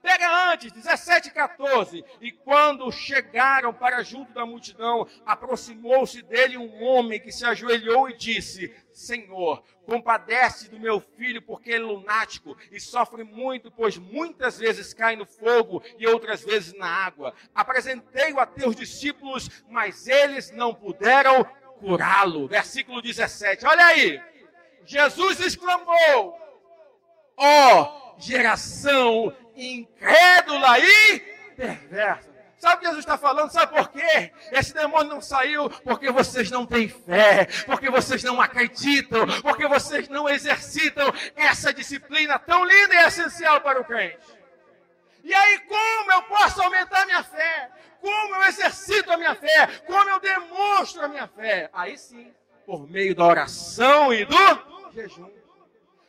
Pega 0.05 0.51
antes, 0.51 0.71
17 0.71 1.29
e 1.29 1.31
14. 1.31 2.05
E 2.21 2.31
quando 2.31 2.91
chegaram 2.91 3.73
para 3.73 4.03
junto 4.03 4.31
da 4.33 4.45
multidão, 4.45 5.07
aproximou-se 5.25 6.21
dele 6.21 6.59
um 6.59 6.83
homem 6.83 7.19
que 7.19 7.31
se 7.31 7.43
ajoelhou 7.43 8.07
e 8.07 8.15
disse: 8.15 8.71
Senhor, 8.93 9.63
compadece 9.83 10.69
do 10.69 10.79
meu 10.79 10.99
filho, 10.99 11.41
porque 11.41 11.71
ele 11.71 11.85
é 11.85 11.87
lunático 11.87 12.55
e 12.71 12.79
sofre 12.79 13.23
muito, 13.23 13.71
pois 13.71 13.97
muitas 13.97 14.59
vezes 14.59 14.93
cai 14.93 15.15
no 15.15 15.25
fogo 15.25 15.81
e 15.97 16.05
outras 16.05 16.43
vezes 16.43 16.75
na 16.75 16.87
água. 16.87 17.33
Apresentei-o 17.55 18.39
a 18.39 18.45
teus 18.45 18.75
discípulos, 18.75 19.49
mas 19.67 20.07
eles 20.07 20.51
não 20.51 20.71
puderam 20.71 21.43
curá-lo. 21.79 22.47
Versículo 22.47 23.01
17. 23.01 23.65
Olha 23.65 23.87
aí. 23.87 24.21
Jesus 24.85 25.39
exclamou: 25.39 26.44
geração 28.17 29.33
incrédula 29.55 30.79
e 30.79 31.19
perversa. 31.55 32.35
Sabe 32.57 32.75
o 32.75 32.79
que 32.79 32.85
Jesus 32.85 33.05
está 33.05 33.17
falando? 33.17 33.51
Sabe 33.51 33.75
por 33.75 33.89
quê? 33.89 34.31
Esse 34.51 34.73
demônio 34.73 35.09
não 35.09 35.21
saiu 35.21 35.69
porque 35.69 36.09
vocês 36.09 36.49
não 36.49 36.65
têm 36.65 36.87
fé, 36.87 37.47
porque 37.65 37.89
vocês 37.91 38.23
não 38.23 38.41
acreditam, 38.41 39.27
porque 39.41 39.67
vocês 39.67 40.07
não 40.07 40.27
exercitam 40.27 41.13
essa 41.35 41.73
disciplina 41.73 42.39
tão 42.39 42.63
linda 42.63 42.95
e 42.95 43.05
essencial 43.05 43.61
para 43.61 43.79
o 43.79 43.85
crente. 43.85 44.17
E 45.23 45.33
aí, 45.33 45.59
como 45.59 46.11
eu 46.11 46.21
posso 46.23 46.61
aumentar 46.61 47.05
minha 47.05 47.23
fé? 47.23 47.69
Como 48.01 48.35
eu 48.35 48.43
exercito 48.43 49.11
a 49.11 49.17
minha 49.17 49.35
fé? 49.35 49.67
Como 49.85 50.09
eu 50.09 50.19
demonstro 50.19 51.03
a 51.03 51.07
minha 51.07 51.27
fé? 51.27 51.69
Aí 51.73 51.97
sim, 51.97 52.33
por 52.65 52.89
meio 52.89 53.13
da 53.13 53.25
oração 53.25 54.13
e 54.13 54.25
do 54.25 54.35
jejum. 54.93 55.29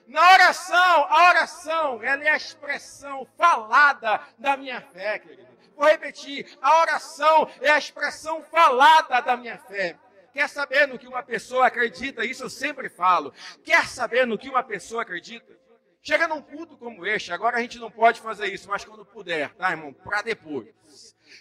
Na 0.06 0.34
oração, 0.34 1.04
a 1.08 1.28
oração, 1.30 2.02
ela 2.02 2.22
é 2.22 2.28
a 2.28 2.36
expressão 2.36 3.26
falada 3.36 4.20
da 4.38 4.56
minha 4.56 4.80
fé, 4.80 5.18
querido. 5.18 5.48
Vou 5.74 5.86
repetir, 5.86 6.56
a 6.62 6.80
oração 6.80 7.50
é 7.60 7.70
a 7.70 7.78
expressão 7.78 8.42
falada 8.42 9.20
da 9.20 9.36
minha 9.36 9.58
fé. 9.58 9.98
Quer 10.32 10.48
saber 10.48 10.86
no 10.86 10.98
que 10.98 11.08
uma 11.08 11.22
pessoa 11.22 11.66
acredita? 11.66 12.24
Isso 12.24 12.44
eu 12.44 12.50
sempre 12.50 12.88
falo. 12.88 13.32
Quer 13.64 13.86
saber 13.88 14.26
no 14.26 14.38
que 14.38 14.48
uma 14.48 14.62
pessoa 14.62 15.02
acredita? 15.02 15.56
Chega 16.02 16.28
num 16.28 16.40
culto 16.40 16.76
como 16.76 17.04
este, 17.04 17.32
agora 17.32 17.56
a 17.56 17.60
gente 17.60 17.78
não 17.78 17.90
pode 17.90 18.20
fazer 18.20 18.46
isso, 18.46 18.68
mas 18.68 18.84
quando 18.84 19.04
puder, 19.04 19.52
tá, 19.54 19.72
irmão? 19.72 19.92
Para 19.92 20.22
depois. 20.22 20.68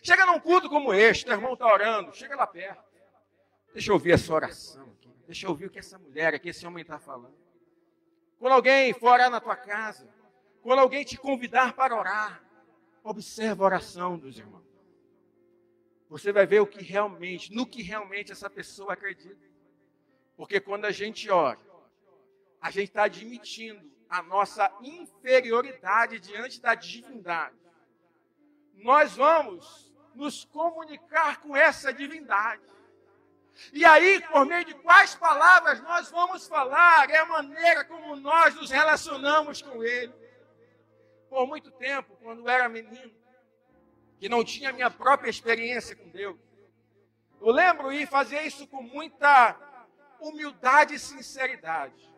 Chega 0.01 0.25
num 0.25 0.39
culto 0.39 0.69
como 0.69 0.91
este, 0.91 1.24
teu 1.24 1.36
irmão 1.36 1.53
está 1.53 1.72
orando, 1.72 2.15
chega 2.15 2.36
lá 2.36 2.48
perto. 2.48 2.84
Deixa 3.74 3.91
eu 3.91 3.93
ouvir 3.93 4.13
essa 4.13 4.34
oração 4.34 4.84
aqui. 4.98 5.13
Deixa 5.27 5.45
eu 5.45 5.51
ouvir 5.51 5.67
o 5.67 5.69
que 5.69 5.77
essa 5.77 6.00
mulher 6.00 6.34
aqui, 6.34 6.50
esse 6.50 6.65
homem 6.65 6.81
está 6.81 6.98
falando. 6.98 7.36
Quando 8.46 8.54
alguém 8.58 8.94
for 8.94 9.10
orar 9.10 9.32
na 9.32 9.42
tua 9.42 9.56
casa, 9.56 10.08
quando 10.62 10.78
alguém 10.78 11.04
te 11.04 11.18
convidar 11.18 11.74
para 11.74 11.98
orar, 11.98 12.44
observa 13.04 13.64
a 13.64 13.66
oração 13.66 14.20
dos 14.20 14.38
irmãos. 14.38 14.62
Você 16.10 16.32
vai 16.32 16.46
ver 16.46 16.60
o 16.60 16.68
que 16.68 16.84
realmente, 16.84 17.52
no 17.52 17.66
que 17.66 17.82
realmente 17.82 18.32
essa 18.32 18.48
pessoa 18.48 18.94
acredita. 18.94 19.44
Porque 20.38 20.60
quando 20.60 20.86
a 20.86 20.92
gente 20.92 21.28
ora, 21.28 21.60
a 22.62 22.70
gente 22.70 22.90
está 22.90 23.06
admitindo 23.06 23.92
a 24.08 24.22
nossa 24.22 24.72
inferioridade 24.80 26.20
diante 26.20 26.62
da 26.62 26.75
divindade. 26.75 27.58
Nós 28.75 29.16
vamos 29.16 29.92
nos 30.14 30.46
comunicar 30.46 31.42
com 31.42 31.58
essa 31.58 31.92
divindade. 31.92 32.62
E 33.71 33.85
aí, 33.85 34.21
por 34.27 34.45
meio 34.45 34.65
de 34.65 34.74
quais 34.75 35.15
palavras 35.15 35.81
nós 35.81 36.09
vamos 36.09 36.47
falar, 36.47 37.09
é 37.09 37.17
a 37.17 37.25
maneira 37.25 37.85
como 37.85 38.15
nós 38.15 38.53
nos 38.55 38.69
relacionamos 38.69 39.62
com 39.62 39.83
Ele. 39.83 40.13
Por 41.29 41.47
muito 41.47 41.71
tempo, 41.71 42.17
quando 42.21 42.47
era 42.50 42.67
menino, 42.69 43.13
que 44.19 44.29
não 44.29 44.43
tinha 44.43 44.71
minha 44.71 44.89
própria 44.89 45.29
experiência 45.29 45.95
com 45.95 46.09
Deus, 46.09 46.38
eu 47.41 47.51
lembro 47.51 47.91
e 47.91 48.05
fazia 48.05 48.43
isso 48.43 48.67
com 48.67 48.81
muita 48.81 49.55
humildade 50.19 50.95
e 50.95 51.00
sinceridade. 51.00 52.13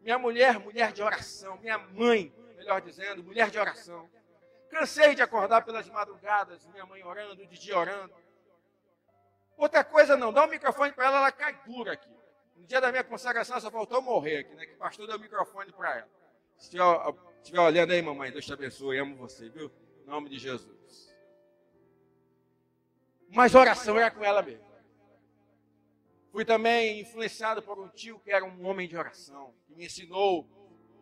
Minha 0.00 0.18
mulher, 0.18 0.58
mulher 0.58 0.92
de 0.92 1.02
oração, 1.02 1.58
minha 1.58 1.78
mãe, 1.78 2.32
melhor 2.56 2.80
dizendo, 2.80 3.22
mulher 3.22 3.50
de 3.50 3.58
oração. 3.58 4.08
Cansei 4.70 5.14
de 5.14 5.22
acordar 5.22 5.64
pelas 5.64 5.88
madrugadas, 5.88 6.66
minha 6.66 6.86
mãe 6.86 7.02
orando, 7.04 7.46
de 7.46 7.58
dia 7.58 7.78
orando. 7.78 8.14
Outra 9.64 9.82
coisa 9.82 10.14
não, 10.14 10.30
dá 10.30 10.44
um 10.44 10.50
microfone 10.50 10.92
para 10.92 11.06
ela, 11.06 11.16
ela 11.16 11.32
cai 11.32 11.58
dura 11.64 11.94
aqui. 11.94 12.10
No 12.54 12.66
dia 12.66 12.82
da 12.82 12.90
minha 12.90 13.02
consagração 13.02 13.58
só 13.58 13.70
faltou 13.70 14.02
morrer 14.02 14.40
aqui, 14.40 14.54
né? 14.54 14.66
Que 14.66 14.74
o 14.74 14.76
pastor 14.76 15.06
deu 15.06 15.16
o 15.16 15.18
microfone 15.18 15.72
para 15.72 16.00
ela. 16.00 16.08
Se 16.58 16.64
estiver, 16.64 16.84
estiver 17.40 17.60
olhando 17.60 17.92
aí, 17.92 18.02
mamãe, 18.02 18.30
Deus 18.30 18.44
te 18.44 18.52
abençoe, 18.52 18.98
amo 18.98 19.16
você, 19.16 19.48
viu? 19.48 19.72
Em 20.02 20.06
nome 20.06 20.28
de 20.28 20.38
Jesus. 20.38 21.16
Mas 23.30 23.54
oração 23.54 23.98
era 23.98 24.10
com 24.10 24.22
ela 24.22 24.42
mesmo. 24.42 24.66
Fui 26.30 26.44
também 26.44 27.00
influenciado 27.00 27.62
por 27.62 27.78
um 27.78 27.88
tio 27.88 28.18
que 28.18 28.30
era 28.30 28.44
um 28.44 28.66
homem 28.66 28.86
de 28.86 28.98
oração, 28.98 29.54
que 29.66 29.74
me 29.74 29.86
ensinou 29.86 30.46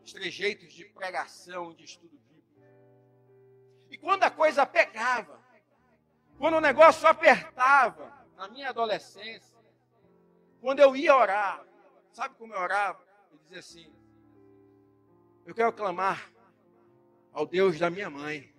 os 0.04 0.12
trejeitos 0.12 0.72
de 0.72 0.84
pregação, 0.84 1.74
de 1.74 1.82
estudo 1.82 2.16
bíblico. 2.16 2.62
E 3.90 3.98
quando 3.98 4.22
a 4.22 4.30
coisa 4.30 4.64
pegava, 4.64 5.42
quando 6.38 6.58
o 6.58 6.60
negócio 6.60 7.08
apertava, 7.08 8.21
na 8.36 8.48
minha 8.48 8.70
adolescência, 8.70 9.56
quando 10.60 10.80
eu 10.80 10.94
ia 10.94 11.16
orar, 11.16 11.64
sabe 12.12 12.34
como 12.36 12.54
eu 12.54 12.60
orava? 12.60 13.00
Eu 13.30 13.38
dizia 13.38 13.58
assim: 13.58 13.92
eu 15.46 15.54
quero 15.54 15.72
clamar 15.72 16.30
ao 17.32 17.46
Deus 17.46 17.78
da 17.78 17.90
minha 17.90 18.10
mãe, 18.10 18.54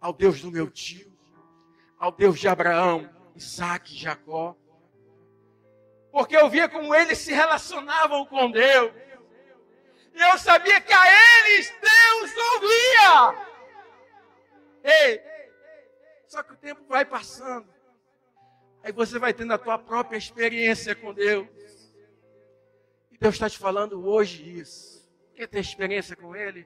ao 0.00 0.12
Deus 0.12 0.40
do 0.40 0.50
meu 0.50 0.70
tio, 0.70 1.12
ao 1.98 2.12
Deus 2.12 2.38
de 2.38 2.48
Abraão, 2.48 3.08
Isaac 3.34 3.94
e 3.94 3.98
Jacó 3.98 4.56
porque 6.16 6.34
eu 6.34 6.48
via 6.48 6.66
como 6.66 6.94
eles 6.94 7.18
se 7.18 7.30
relacionavam 7.30 8.24
com 8.24 8.50
Deus. 8.50 8.90
E 10.14 10.18
eu 10.18 10.38
sabia 10.38 10.80
que 10.80 10.90
a 10.90 11.04
eles 11.06 11.70
Deus 11.78 12.32
ouvia. 12.54 13.46
Ei, 14.82 15.22
só 16.26 16.42
que 16.42 16.54
o 16.54 16.56
tempo 16.56 16.82
vai 16.88 17.04
passando. 17.04 17.68
Aí 18.86 18.92
você 18.92 19.18
vai 19.18 19.34
tendo 19.34 19.52
a 19.52 19.58
tua 19.58 19.76
própria 19.76 20.16
experiência 20.16 20.94
com 20.94 21.12
Deus. 21.12 21.48
E 23.10 23.18
Deus 23.18 23.34
está 23.34 23.50
te 23.50 23.58
falando 23.58 24.06
hoje 24.06 24.60
isso. 24.60 25.10
Quer 25.34 25.48
ter 25.48 25.58
experiência 25.58 26.14
com 26.14 26.36
Ele? 26.36 26.64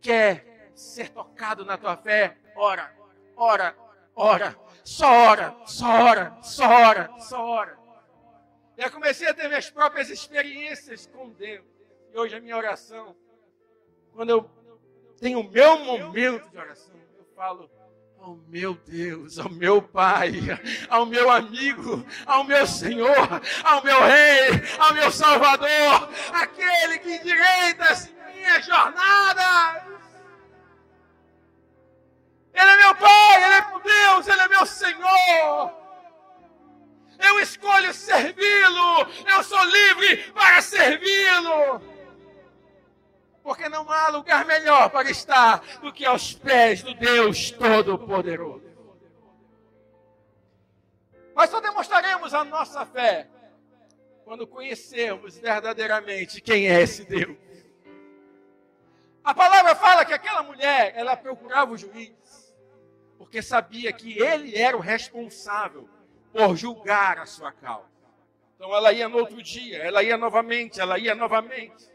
Quer 0.00 0.70
ser 0.74 1.10
tocado 1.10 1.62
na 1.62 1.76
tua 1.76 1.94
fé? 1.94 2.38
Ora, 2.56 2.90
ora, 3.36 3.76
ora. 4.14 4.56
Só 4.82 5.12
ora, 5.12 5.54
só 5.66 6.04
ora, 6.04 6.38
só 6.40 6.64
ora, 6.70 7.18
só 7.18 7.44
ora. 7.44 7.78
E 8.78 8.82
eu 8.82 8.90
comecei 8.90 9.28
a 9.28 9.34
ter 9.34 9.46
minhas 9.46 9.68
próprias 9.68 10.08
experiências 10.08 11.06
com 11.06 11.28
Deus. 11.28 11.66
E 12.14 12.18
hoje 12.18 12.34
a 12.34 12.40
minha 12.40 12.56
oração, 12.56 13.14
quando 14.10 14.30
eu 14.30 14.50
tenho 15.20 15.40
o 15.40 15.50
meu 15.50 15.80
momento 15.80 16.48
de 16.48 16.56
oração, 16.56 16.96
eu 17.18 17.26
falo 17.36 17.70
ao 18.26 18.34
meu 18.48 18.74
Deus, 18.74 19.38
ao 19.38 19.48
meu 19.48 19.80
Pai, 19.80 20.32
ao 20.90 21.06
meu 21.06 21.30
amigo, 21.30 22.04
ao 22.26 22.42
meu 22.42 22.66
Senhor, 22.66 23.40
ao 23.62 23.84
meu 23.84 24.00
Rei, 24.00 24.50
ao 24.80 24.94
meu 24.94 25.12
Salvador, 25.12 26.10
aquele 26.32 26.98
que 26.98 27.14
endireita 27.14 27.84
as 27.84 28.10
minhas 28.34 28.66
jornadas. 28.66 29.84
Ele 32.52 32.70
é 32.70 32.76
meu 32.78 32.94
Pai, 32.96 33.44
Ele 33.44 33.54
é 33.54 33.66
meu 33.68 33.80
Deus, 33.80 34.26
Ele 34.26 34.40
é 34.40 34.48
meu 34.48 34.66
Senhor 34.66 35.86
eu 37.18 37.40
escolho 37.40 37.94
servi-lo, 37.94 39.08
eu 39.26 39.42
sou 39.42 39.62
livre 39.64 40.18
para 40.32 40.60
servi-lo. 40.60 41.95
Porque 43.46 43.68
não 43.68 43.88
há 43.88 44.08
lugar 44.08 44.44
melhor 44.44 44.90
para 44.90 45.08
estar 45.08 45.60
do 45.80 45.92
que 45.92 46.04
aos 46.04 46.34
pés 46.34 46.82
do 46.82 46.92
Deus 46.94 47.52
Todo-Poderoso. 47.52 48.66
Mas 51.32 51.50
só 51.50 51.60
demonstraremos 51.60 52.34
a 52.34 52.42
nossa 52.42 52.84
fé 52.84 53.28
quando 54.24 54.48
conhecermos 54.48 55.38
verdadeiramente 55.38 56.40
quem 56.40 56.66
é 56.66 56.82
esse 56.82 57.04
Deus. 57.04 57.38
A 59.22 59.32
palavra 59.32 59.76
fala 59.76 60.04
que 60.04 60.12
aquela 60.12 60.42
mulher, 60.42 60.92
ela 60.96 61.16
procurava 61.16 61.72
o 61.72 61.78
juiz, 61.78 62.52
porque 63.16 63.40
sabia 63.40 63.92
que 63.92 64.20
ele 64.20 64.58
era 64.58 64.76
o 64.76 64.80
responsável 64.80 65.88
por 66.32 66.56
julgar 66.56 67.20
a 67.20 67.26
sua 67.26 67.52
causa. 67.52 67.86
Então 68.56 68.74
ela 68.74 68.92
ia 68.92 69.08
no 69.08 69.18
outro 69.18 69.40
dia, 69.40 69.78
ela 69.84 70.02
ia 70.02 70.16
novamente, 70.16 70.80
ela 70.80 70.98
ia 70.98 71.14
novamente. 71.14 71.94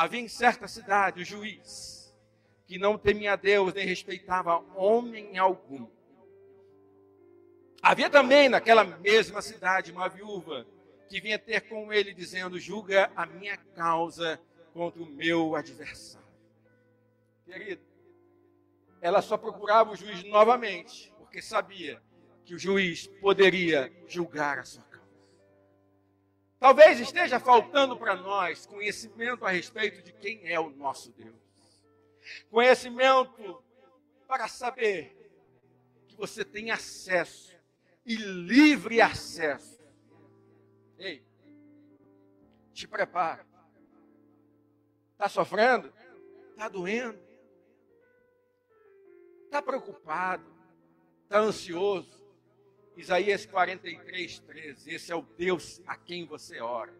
Havia 0.00 0.20
em 0.20 0.28
certa 0.28 0.66
cidade 0.66 1.20
o 1.20 1.24
juiz 1.26 2.10
que 2.66 2.78
não 2.78 2.96
temia 2.96 3.36
Deus 3.36 3.74
nem 3.74 3.86
respeitava 3.86 4.56
homem 4.74 5.36
algum. 5.36 5.86
Havia 7.82 8.08
também 8.08 8.48
naquela 8.48 8.82
mesma 8.82 9.42
cidade 9.42 9.92
uma 9.92 10.08
viúva 10.08 10.66
que 11.06 11.20
vinha 11.20 11.38
ter 11.38 11.68
com 11.68 11.92
ele 11.92 12.14
dizendo: 12.14 12.58
julga 12.58 13.12
a 13.14 13.26
minha 13.26 13.58
causa 13.58 14.40
contra 14.72 15.02
o 15.02 15.06
meu 15.06 15.54
adversário. 15.54 16.26
Querido, 17.44 17.82
ela 19.02 19.20
só 19.20 19.36
procurava 19.36 19.90
o 19.90 19.96
juiz 19.96 20.24
novamente, 20.24 21.12
porque 21.18 21.42
sabia 21.42 22.00
que 22.46 22.54
o 22.54 22.58
juiz 22.58 23.06
poderia 23.20 23.92
julgar 24.06 24.60
a 24.60 24.64
sua. 24.64 24.89
Talvez 26.60 27.00
esteja 27.00 27.40
faltando 27.40 27.96
para 27.96 28.14
nós 28.14 28.66
conhecimento 28.66 29.46
a 29.46 29.50
respeito 29.50 30.02
de 30.02 30.12
quem 30.12 30.46
é 30.46 30.60
o 30.60 30.68
nosso 30.68 31.10
Deus. 31.12 31.34
Conhecimento 32.50 33.64
para 34.28 34.46
saber 34.46 35.16
que 36.06 36.14
você 36.14 36.44
tem 36.44 36.70
acesso 36.70 37.56
e 38.04 38.14
livre 38.14 39.00
acesso. 39.00 39.80
Ei, 40.98 41.24
te 42.74 42.86
prepara. 42.86 43.46
Está 45.12 45.30
sofrendo? 45.30 45.90
Está 46.50 46.68
doendo? 46.68 47.18
Está 49.46 49.62
preocupado? 49.62 50.44
Está 51.24 51.38
ansioso? 51.38 52.19
Isaías 52.96 53.46
43, 53.46 54.38
13. 54.40 54.94
Esse 54.94 55.12
é 55.12 55.16
o 55.16 55.22
Deus 55.36 55.80
a 55.86 55.96
quem 55.96 56.26
você 56.26 56.60
ora. 56.60 56.92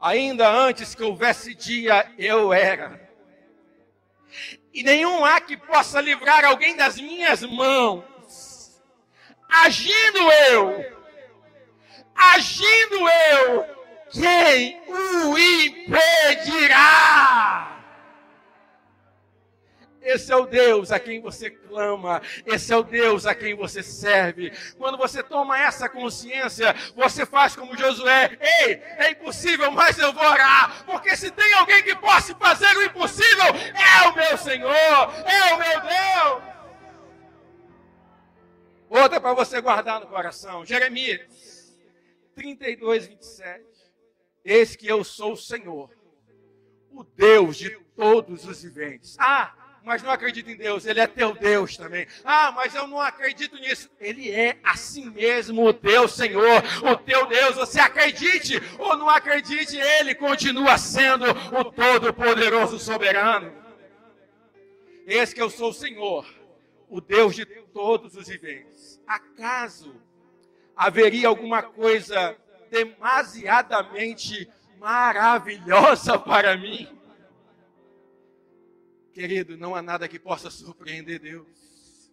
Ainda 0.00 0.50
antes 0.50 0.94
que 0.94 1.02
houvesse 1.02 1.54
dia, 1.54 2.12
eu 2.18 2.52
era. 2.52 3.10
E 4.72 4.82
nenhum 4.82 5.24
há 5.24 5.40
que 5.40 5.56
possa 5.56 6.00
livrar 6.00 6.44
alguém 6.44 6.76
das 6.76 6.98
minhas 6.98 7.42
mãos. 7.42 8.82
Agindo 9.48 10.18
eu, 10.50 10.84
agindo 12.14 13.08
eu, 13.08 13.64
quem 14.10 14.80
o 14.88 15.38
impedirá? 15.38 16.92
Esse 20.02 20.32
é 20.32 20.36
o 20.36 20.46
Deus 20.46 20.90
a 20.90 20.98
quem 20.98 21.20
você 21.20 21.48
clama, 21.48 22.20
esse 22.44 22.72
é 22.72 22.76
o 22.76 22.82
Deus 22.82 23.24
a 23.24 23.34
quem 23.34 23.54
você 23.54 23.82
serve. 23.82 24.52
Quando 24.76 24.98
você 24.98 25.22
toma 25.22 25.58
essa 25.58 25.88
consciência, 25.88 26.74
você 26.96 27.24
faz 27.24 27.54
como 27.54 27.76
Josué: 27.76 28.36
Ei, 28.40 28.82
é 28.98 29.10
impossível, 29.12 29.70
mas 29.70 29.96
eu 29.98 30.12
vou 30.12 30.24
orar, 30.24 30.84
porque 30.84 31.16
se 31.16 31.30
tem 31.30 31.52
alguém 31.54 31.82
que 31.84 31.94
possa 31.94 32.34
fazer 32.34 32.76
o 32.76 32.82
impossível, 32.82 33.46
é 33.46 34.08
o 34.08 34.14
meu 34.14 34.36
Senhor, 34.36 34.72
é 34.72 35.54
o 35.54 35.58
meu 35.58 35.80
Deus. 35.80 36.52
Outra 38.90 39.20
para 39.20 39.34
você 39.34 39.60
guardar 39.60 40.00
no 40.00 40.06
coração: 40.08 40.66
Jeremias 40.66 41.72
32, 42.34 43.06
27. 43.06 43.64
Eis 44.44 44.74
que 44.74 44.88
eu 44.88 45.04
sou 45.04 45.34
o 45.34 45.36
Senhor, 45.36 45.90
o 46.90 47.04
Deus 47.04 47.56
de 47.56 47.70
todos 47.94 48.44
os 48.44 48.62
viventes. 48.62 49.16
Ah, 49.20 49.61
mas 49.84 50.02
não 50.02 50.10
acredito 50.10 50.48
em 50.48 50.56
Deus, 50.56 50.86
Ele 50.86 51.00
é 51.00 51.06
teu 51.06 51.34
Deus 51.34 51.76
também. 51.76 52.06
Ah, 52.24 52.52
mas 52.52 52.74
eu 52.74 52.86
não 52.86 53.00
acredito 53.00 53.56
nisso. 53.56 53.90
Ele 54.00 54.30
é 54.30 54.56
assim 54.62 55.10
mesmo 55.10 55.66
o 55.66 55.72
teu 55.72 56.06
Senhor, 56.06 56.62
o 56.82 56.96
teu 56.96 57.26
Deus. 57.26 57.56
Você 57.56 57.80
acredite 57.80 58.60
ou 58.78 58.96
não 58.96 59.08
acredite, 59.08 59.76
Ele 59.76 60.14
continua 60.14 60.78
sendo 60.78 61.24
o 61.30 61.64
Todo-Poderoso 61.64 62.78
Soberano. 62.78 63.52
Esse 65.06 65.34
que 65.34 65.42
eu 65.42 65.50
sou 65.50 65.70
o 65.70 65.74
Senhor, 65.74 66.26
o 66.88 67.00
Deus 67.00 67.34
de 67.34 67.44
todos 67.44 68.16
os 68.16 68.28
viventes. 68.28 69.00
Acaso 69.06 69.94
haveria 70.76 71.28
alguma 71.28 71.62
coisa 71.62 72.36
demasiadamente 72.70 74.48
maravilhosa 74.78 76.18
para 76.18 76.56
mim? 76.56 76.88
Querido, 79.12 79.56
não 79.56 79.74
há 79.74 79.82
nada 79.82 80.08
que 80.08 80.18
possa 80.18 80.50
surpreender 80.50 81.20
Deus. 81.20 82.12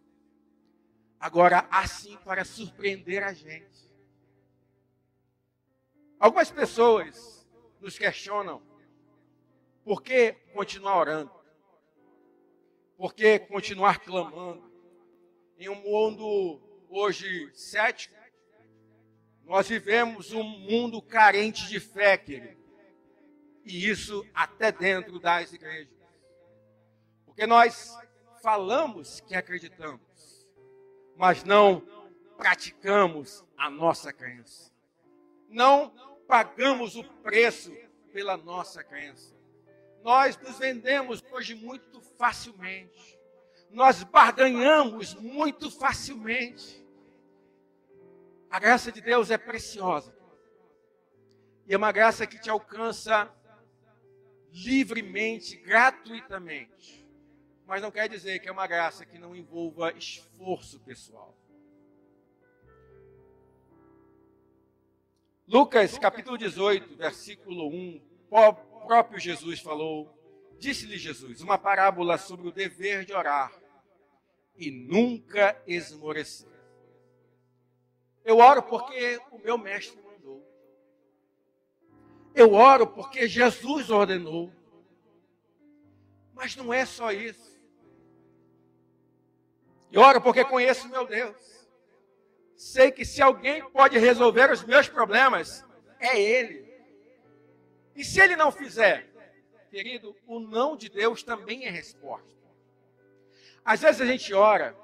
Agora, 1.20 1.68
assim 1.72 2.18
para 2.18 2.44
surpreender 2.44 3.24
a 3.24 3.34
gente. 3.34 3.90
Algumas 6.20 6.52
pessoas 6.52 7.48
nos 7.80 7.98
questionam 7.98 8.62
por 9.84 10.04
que 10.04 10.34
continuar 10.54 10.98
orando? 10.98 11.32
Por 12.98 13.14
que 13.14 13.40
continuar 13.40 14.00
clamando? 14.00 14.70
Em 15.58 15.70
um 15.70 15.82
mundo 15.82 16.62
hoje 16.90 17.50
cético, 17.54 18.16
nós 19.46 19.68
vivemos 19.68 20.32
um 20.32 20.44
mundo 20.44 21.02
carente 21.02 21.68
de 21.68 21.80
fé, 21.80 22.18
querido. 22.18 22.60
E 23.66 23.90
isso 23.90 24.26
até 24.34 24.72
dentro 24.72 25.20
das 25.20 25.52
igrejas. 25.54 25.99
Porque 27.40 27.48
nós 27.48 27.98
falamos 28.44 29.22
que 29.22 29.34
acreditamos, 29.34 30.46
mas 31.16 31.42
não 31.46 31.80
praticamos 32.36 33.46
a 33.58 33.70
nossa 33.70 34.12
crença. 34.12 34.70
Não 35.48 35.90
pagamos 36.28 36.98
o 36.98 37.04
preço 37.24 37.74
pela 38.12 38.36
nossa 38.36 38.84
crença. 38.84 39.34
Nós 40.04 40.36
nos 40.36 40.60
vendemos 40.60 41.24
hoje 41.32 41.56
muito 41.56 42.02
facilmente. 42.02 43.18
Nós 43.70 44.04
barganhamos 44.04 45.14
muito 45.14 45.72
facilmente. 45.72 46.86
A 48.52 48.60
graça 48.60 48.92
de 48.92 49.00
Deus 49.00 49.32
é 49.32 49.38
preciosa. 49.38 50.14
E 51.66 51.74
é 51.74 51.78
uma 51.78 51.94
graça 51.94 52.28
que 52.28 52.38
te 52.38 52.50
alcança 52.50 53.34
livremente, 54.52 55.56
gratuitamente 55.56 56.99
mas 57.70 57.84
não 57.84 57.92
quer 57.92 58.10
dizer 58.10 58.40
que 58.40 58.50
é 58.50 58.52
uma 58.52 58.66
graça 58.66 59.06
que 59.06 59.20
não 59.20 59.36
envolva 59.36 59.92
esforço 59.92 60.80
pessoal. 60.80 61.38
Lucas 65.48 65.96
capítulo 66.00 66.36
18, 66.36 66.96
versículo 66.96 67.70
1, 67.70 68.02
o 68.32 68.54
próprio 68.88 69.20
Jesus 69.20 69.60
falou, 69.60 70.12
disse-lhe 70.58 70.98
Jesus, 70.98 71.42
uma 71.42 71.60
parábola 71.60 72.18
sobre 72.18 72.48
o 72.48 72.52
dever 72.52 73.06
de 73.06 73.14
orar 73.14 73.54
e 74.58 74.72
nunca 74.72 75.56
esmorecer. 75.68 76.50
Eu 78.26 78.40
oro 78.40 78.64
porque 78.64 79.22
o 79.32 79.38
meu 79.38 79.60
mestre 79.60 80.02
mandou. 80.02 80.44
Eu 82.34 82.54
oro 82.54 82.88
porque 82.88 83.28
Jesus 83.28 83.92
ordenou. 83.92 84.52
Mas 86.34 86.56
não 86.56 86.74
é 86.74 86.84
só 86.84 87.12
isso. 87.12 87.49
E 89.92 89.98
oro 89.98 90.22
porque 90.22 90.46
conheço 90.46 90.88
meu 90.90 91.06
Deus. 91.06 91.36
Sei 92.56 92.92
que 92.92 93.06
se 93.06 93.22
alguém 93.22 93.68
pode 93.70 93.98
resolver 93.98 94.52
os 94.52 94.64
meus 94.64 94.88
problemas, 94.88 95.66
é 96.00 96.20
Ele. 96.20 96.70
E 97.96 98.04
se 98.04 98.20
Ele 98.20 98.36
não 98.36 98.52
fizer, 98.52 99.10
querido, 99.70 100.16
o 100.28 100.40
não 100.40 100.76
de 100.76 100.90
Deus 100.90 101.24
também 101.24 101.66
é 101.66 101.70
resposta. 101.70 102.28
Às 103.64 103.82
vezes 103.82 104.02
a 104.02 104.06
gente 104.06 104.34
ora 104.34 104.76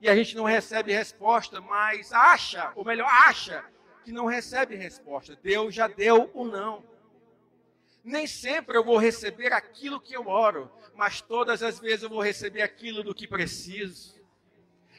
e 0.00 0.08
a 0.08 0.14
gente 0.16 0.36
não 0.36 0.44
recebe 0.44 0.92
resposta, 0.92 1.60
mas 1.60 2.12
acha, 2.12 2.72
ou 2.74 2.84
melhor, 2.84 3.08
acha 3.08 3.64
que 4.04 4.10
não 4.12 4.26
recebe 4.26 4.74
resposta. 4.74 5.36
Deus 5.42 5.74
já 5.74 5.86
deu 5.86 6.30
o 6.34 6.44
não. 6.44 6.84
Nem 8.04 8.26
sempre 8.26 8.76
eu 8.76 8.84
vou 8.84 8.96
receber 8.96 9.52
aquilo 9.52 10.00
que 10.00 10.14
eu 10.14 10.26
oro, 10.26 10.70
mas 10.94 11.20
todas 11.20 11.62
as 11.62 11.78
vezes 11.78 12.02
eu 12.02 12.08
vou 12.08 12.20
receber 12.20 12.62
aquilo 12.62 13.02
do 13.02 13.14
que 13.14 13.28
preciso. 13.28 14.20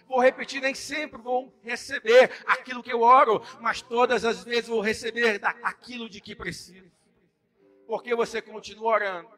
Vou 0.07 0.19
repetir, 0.19 0.61
nem 0.61 0.75
sempre 0.75 1.21
vou 1.21 1.53
receber 1.63 2.31
aquilo 2.45 2.83
que 2.83 2.91
eu 2.91 3.01
oro, 3.01 3.41
mas 3.59 3.81
todas 3.81 4.23
as 4.23 4.43
vezes 4.43 4.67
vou 4.67 4.81
receber 4.81 5.41
aquilo 5.63 6.09
de 6.09 6.21
que 6.21 6.35
preciso. 6.35 6.91
Porque 7.87 8.15
você 8.15 8.41
continua 8.41 8.93
orando. 8.93 9.29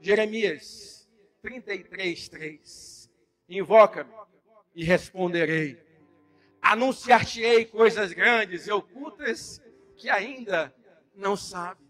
Jeremias 0.00 1.08
33, 1.42 2.28
3. 2.28 3.10
Invoca-me 3.48 4.12
e 4.74 4.84
responderei. 4.84 5.78
Anunciar-te-ei 6.60 7.66
coisas 7.66 8.12
grandes 8.12 8.66
e 8.66 8.72
ocultas 8.72 9.60
que 9.96 10.08
ainda 10.08 10.74
não 11.14 11.36
sabes. 11.36 11.83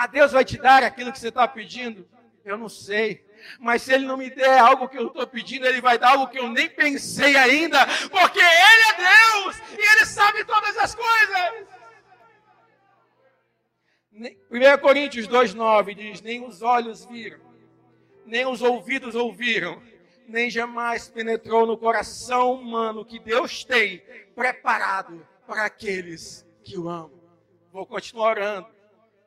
Ah, 0.00 0.06
Deus 0.06 0.30
vai 0.30 0.44
te 0.44 0.56
dar 0.56 0.84
aquilo 0.84 1.10
que 1.10 1.18
você 1.18 1.26
está 1.26 1.48
pedindo? 1.48 2.08
Eu 2.44 2.56
não 2.56 2.68
sei. 2.68 3.26
Mas 3.58 3.82
se 3.82 3.92
Ele 3.92 4.06
não 4.06 4.16
me 4.16 4.30
der 4.30 4.60
algo 4.60 4.88
que 4.88 4.96
eu 4.96 5.08
estou 5.08 5.26
pedindo, 5.26 5.66
Ele 5.66 5.80
vai 5.80 5.98
dar 5.98 6.10
algo 6.10 6.28
que 6.28 6.38
eu 6.38 6.48
nem 6.48 6.70
pensei 6.70 7.34
ainda, 7.34 7.84
porque 8.08 8.38
Ele 8.38 8.84
é 8.90 8.96
Deus 8.96 9.58
e 9.76 9.96
Ele 9.96 10.06
sabe 10.06 10.44
todas 10.44 10.78
as 10.78 10.94
coisas. 10.94 11.66
1 14.12 14.78
Coríntios 14.80 15.26
2,9 15.26 15.94
diz: 15.96 16.20
Nem 16.20 16.46
os 16.46 16.62
olhos 16.62 17.04
viram, 17.04 17.40
nem 18.24 18.46
os 18.46 18.62
ouvidos 18.62 19.16
ouviram, 19.16 19.82
nem 20.28 20.48
jamais 20.48 21.08
penetrou 21.08 21.66
no 21.66 21.76
coração 21.76 22.52
humano 22.52 23.04
que 23.04 23.18
Deus 23.18 23.64
tem 23.64 24.00
preparado 24.36 25.26
para 25.44 25.64
aqueles 25.64 26.46
que 26.62 26.78
o 26.78 26.88
amam. 26.88 27.18
Vou 27.72 27.84
continuar 27.84 28.38
orando 28.38 28.77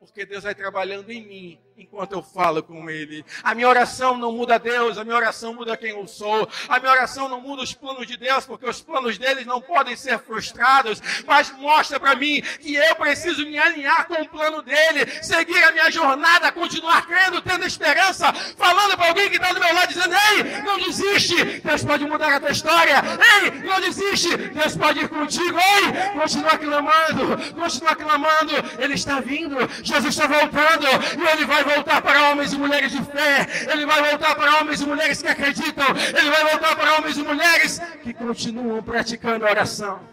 porque 0.06 0.26
Deus 0.26 0.42
vai 0.42 0.54
trabalhando 0.54 1.10
em 1.10 1.26
mim 1.26 1.60
enquanto 1.82 2.12
eu 2.12 2.22
falo 2.22 2.62
com 2.62 2.88
Ele. 2.88 3.24
A 3.42 3.54
minha 3.54 3.68
oração 3.68 4.16
não 4.16 4.32
muda 4.32 4.58
Deus, 4.58 4.96
a 4.96 5.04
minha 5.04 5.16
oração 5.16 5.54
muda 5.54 5.76
quem 5.76 5.90
eu 5.90 6.06
sou. 6.06 6.48
A 6.68 6.78
minha 6.78 6.92
oração 6.92 7.28
não 7.28 7.40
muda 7.40 7.62
os 7.62 7.74
planos 7.74 8.06
de 8.06 8.16
Deus, 8.16 8.46
porque 8.46 8.68
os 8.68 8.80
planos 8.80 9.18
deles 9.18 9.44
não 9.44 9.60
podem 9.60 9.96
ser 9.96 10.18
frustrados, 10.20 11.02
mas 11.26 11.50
mostra 11.58 11.98
para 11.98 12.14
mim 12.14 12.40
que 12.60 12.74
eu 12.74 12.94
preciso 12.96 13.44
me 13.44 13.58
alinhar 13.58 14.06
com 14.06 14.14
o 14.14 14.28
plano 14.28 14.62
dele, 14.62 15.06
seguir 15.22 15.62
a 15.64 15.72
minha 15.72 15.90
jornada, 15.90 16.52
continuar 16.52 17.06
crendo, 17.06 17.42
tendo 17.42 17.66
esperança, 17.66 18.32
falando 18.56 18.96
para 18.96 19.08
alguém 19.08 19.28
que 19.28 19.36
está 19.36 19.52
do 19.52 19.60
meu 19.60 19.74
lado, 19.74 19.88
dizendo: 19.88 20.14
Ei, 20.14 20.62
não 20.62 20.78
desiste, 20.78 21.44
Deus 21.60 21.84
pode 21.84 22.04
mudar 22.04 22.36
a 22.36 22.40
tua 22.40 22.50
história. 22.50 23.02
Ei, 23.42 23.50
não 23.62 23.80
desiste, 23.80 24.36
Deus 24.36 24.76
pode 24.76 25.00
ir 25.00 25.08
contigo. 25.08 25.58
Ei, 25.58 26.20
continua 26.20 26.58
clamando, 26.58 27.54
continua 27.54 27.96
clamando. 27.96 28.52
Ele 28.78 28.94
está 28.94 29.20
vindo, 29.20 29.56
Jesus 29.82 30.14
está 30.14 30.26
voltando 30.26 30.86
e 31.18 31.28
ele 31.32 31.44
vai 31.44 31.64
voltar 31.64 31.71
para 32.02 32.30
homens 32.30 32.52
e 32.52 32.58
mulheres 32.58 32.92
de 32.92 33.02
fé, 33.02 33.46
ele 33.72 33.86
vai 33.86 34.02
voltar 34.10 34.34
para 34.34 34.60
homens 34.60 34.80
e 34.80 34.86
mulheres 34.86 35.22
que 35.22 35.28
acreditam, 35.28 35.86
ele 36.18 36.30
vai 36.30 36.44
voltar 36.50 36.76
para 36.76 36.94
homens 36.96 37.16
e 37.16 37.22
mulheres 37.22 37.80
que 38.02 38.12
continuam 38.12 38.82
praticando 38.82 39.46
a 39.46 39.50
oração. 39.50 40.12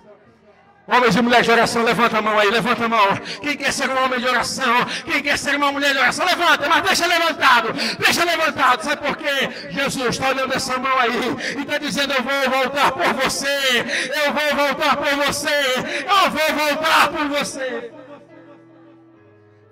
Homens 0.91 1.15
e 1.15 1.21
mulheres 1.21 1.45
de 1.45 1.51
oração, 1.51 1.83
levanta 1.83 2.17
a 2.17 2.21
mão 2.21 2.37
aí, 2.39 2.49
levanta 2.49 2.85
a 2.85 2.89
mão. 2.89 3.15
Quem 3.43 3.55
quer 3.55 3.71
ser 3.71 3.87
um 3.89 4.03
homem 4.03 4.19
de 4.19 4.25
oração? 4.25 4.73
Quem 5.05 5.21
quer 5.21 5.37
ser 5.37 5.55
uma 5.55 5.71
mulher 5.71 5.93
de 5.93 5.99
oração? 5.99 6.25
Levanta, 6.25 6.67
mas 6.67 6.81
deixa 6.81 7.05
levantado, 7.05 7.73
deixa 7.99 8.25
levantado. 8.25 8.83
Sabe 8.83 9.05
por 9.05 9.15
quê? 9.15 9.69
Jesus 9.69 10.07
está 10.07 10.29
olhando 10.29 10.51
essa 10.51 10.79
mão 10.79 10.97
aí 10.97 11.11
e 11.57 11.61
está 11.61 11.77
dizendo: 11.77 12.13
Eu 12.13 12.23
vou 12.23 12.59
voltar 12.59 12.91
por 12.91 13.13
você, 13.13 13.85
eu 14.25 14.33
vou 14.33 14.65
voltar 14.65 14.97
por 14.97 15.15
você, 15.25 15.75
eu 16.07 16.31
vou 16.31 16.67
voltar 16.67 17.09
por 17.09 17.27
você. 17.27 17.91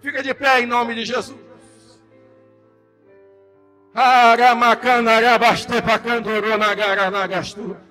Fica 0.04 0.22
de 0.22 0.34
pé 0.36 0.62
em 0.62 0.68
nome 0.68 0.94
de 0.94 1.04
Jesus. 1.04 1.47
Aramacanarabaste 3.98 5.82
pacandoronagaranagastura. 5.82 7.82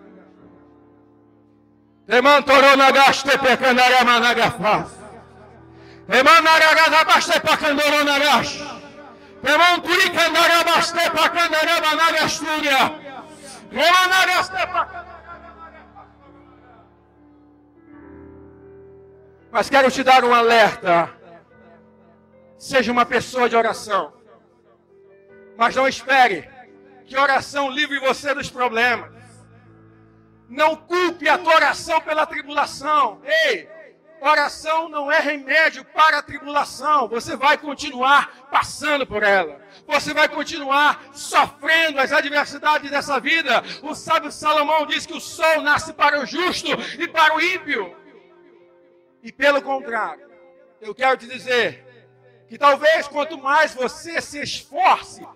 Temantoronagaste 2.06 3.36
pecanaramanagafaz. 3.38 4.86
Emanaragazabaste 6.08 7.40
pacandoronagas. 7.40 8.62
Temanturicandarabaste 9.42 11.10
pacandaramanagasturia. 11.10 12.92
Emanagaste 13.72 14.56
Mas 19.50 19.68
quero 19.68 19.90
te 19.90 20.04
dar 20.04 20.24
um 20.24 20.32
alerta. 20.32 21.10
Seja 22.58 22.92
uma 22.92 23.04
pessoa 23.04 23.48
de 23.48 23.56
oração. 23.56 24.15
Mas 25.56 25.74
não 25.74 25.88
espere 25.88 26.48
que 27.06 27.16
oração 27.16 27.70
livre 27.70 27.98
você 27.98 28.34
dos 28.34 28.50
problemas. 28.50 29.14
Não 30.48 30.76
culpe 30.76 31.28
a 31.28 31.38
tua 31.38 31.54
oração 31.54 32.00
pela 32.00 32.26
tribulação. 32.26 33.20
Ei, 33.24 33.68
oração 34.20 34.88
não 34.88 35.10
é 35.10 35.18
remédio 35.18 35.84
para 35.84 36.18
a 36.18 36.22
tribulação. 36.22 37.08
Você 37.08 37.36
vai 37.36 37.58
continuar 37.58 38.46
passando 38.50 39.06
por 39.06 39.22
ela. 39.22 39.60
Você 39.86 40.12
vai 40.12 40.28
continuar 40.28 41.02
sofrendo 41.12 42.00
as 42.00 42.12
adversidades 42.12 42.90
dessa 42.90 43.18
vida. 43.18 43.62
O 43.82 43.94
sábio 43.94 44.30
Salomão 44.30 44.86
diz 44.86 45.06
que 45.06 45.16
o 45.16 45.20
sol 45.20 45.62
nasce 45.62 45.92
para 45.92 46.20
o 46.20 46.26
justo 46.26 46.68
e 46.98 47.08
para 47.08 47.34
o 47.34 47.40
ímpio. 47.40 47.96
E 49.22 49.32
pelo 49.32 49.62
contrário, 49.62 50.24
eu 50.80 50.94
quero 50.94 51.16
te 51.16 51.26
dizer 51.26 51.84
que 52.48 52.56
talvez 52.56 53.08
quanto 53.08 53.36
mais 53.38 53.74
você 53.74 54.20
se 54.20 54.40
esforce 54.40 55.26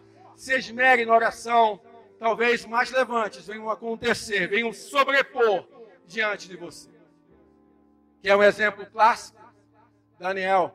se 0.40 0.54
esmere 0.54 1.04
na 1.04 1.14
oração, 1.14 1.78
talvez 2.18 2.64
mais 2.64 2.90
levantes 2.90 3.46
venham 3.46 3.68
acontecer, 3.68 4.48
venham 4.48 4.72
sobrepor 4.72 5.68
diante 6.06 6.48
de 6.48 6.56
você. 6.56 6.88
Que 8.22 8.30
é 8.30 8.34
um 8.34 8.42
exemplo 8.42 8.86
clássico, 8.86 9.38
Daniel. 10.18 10.74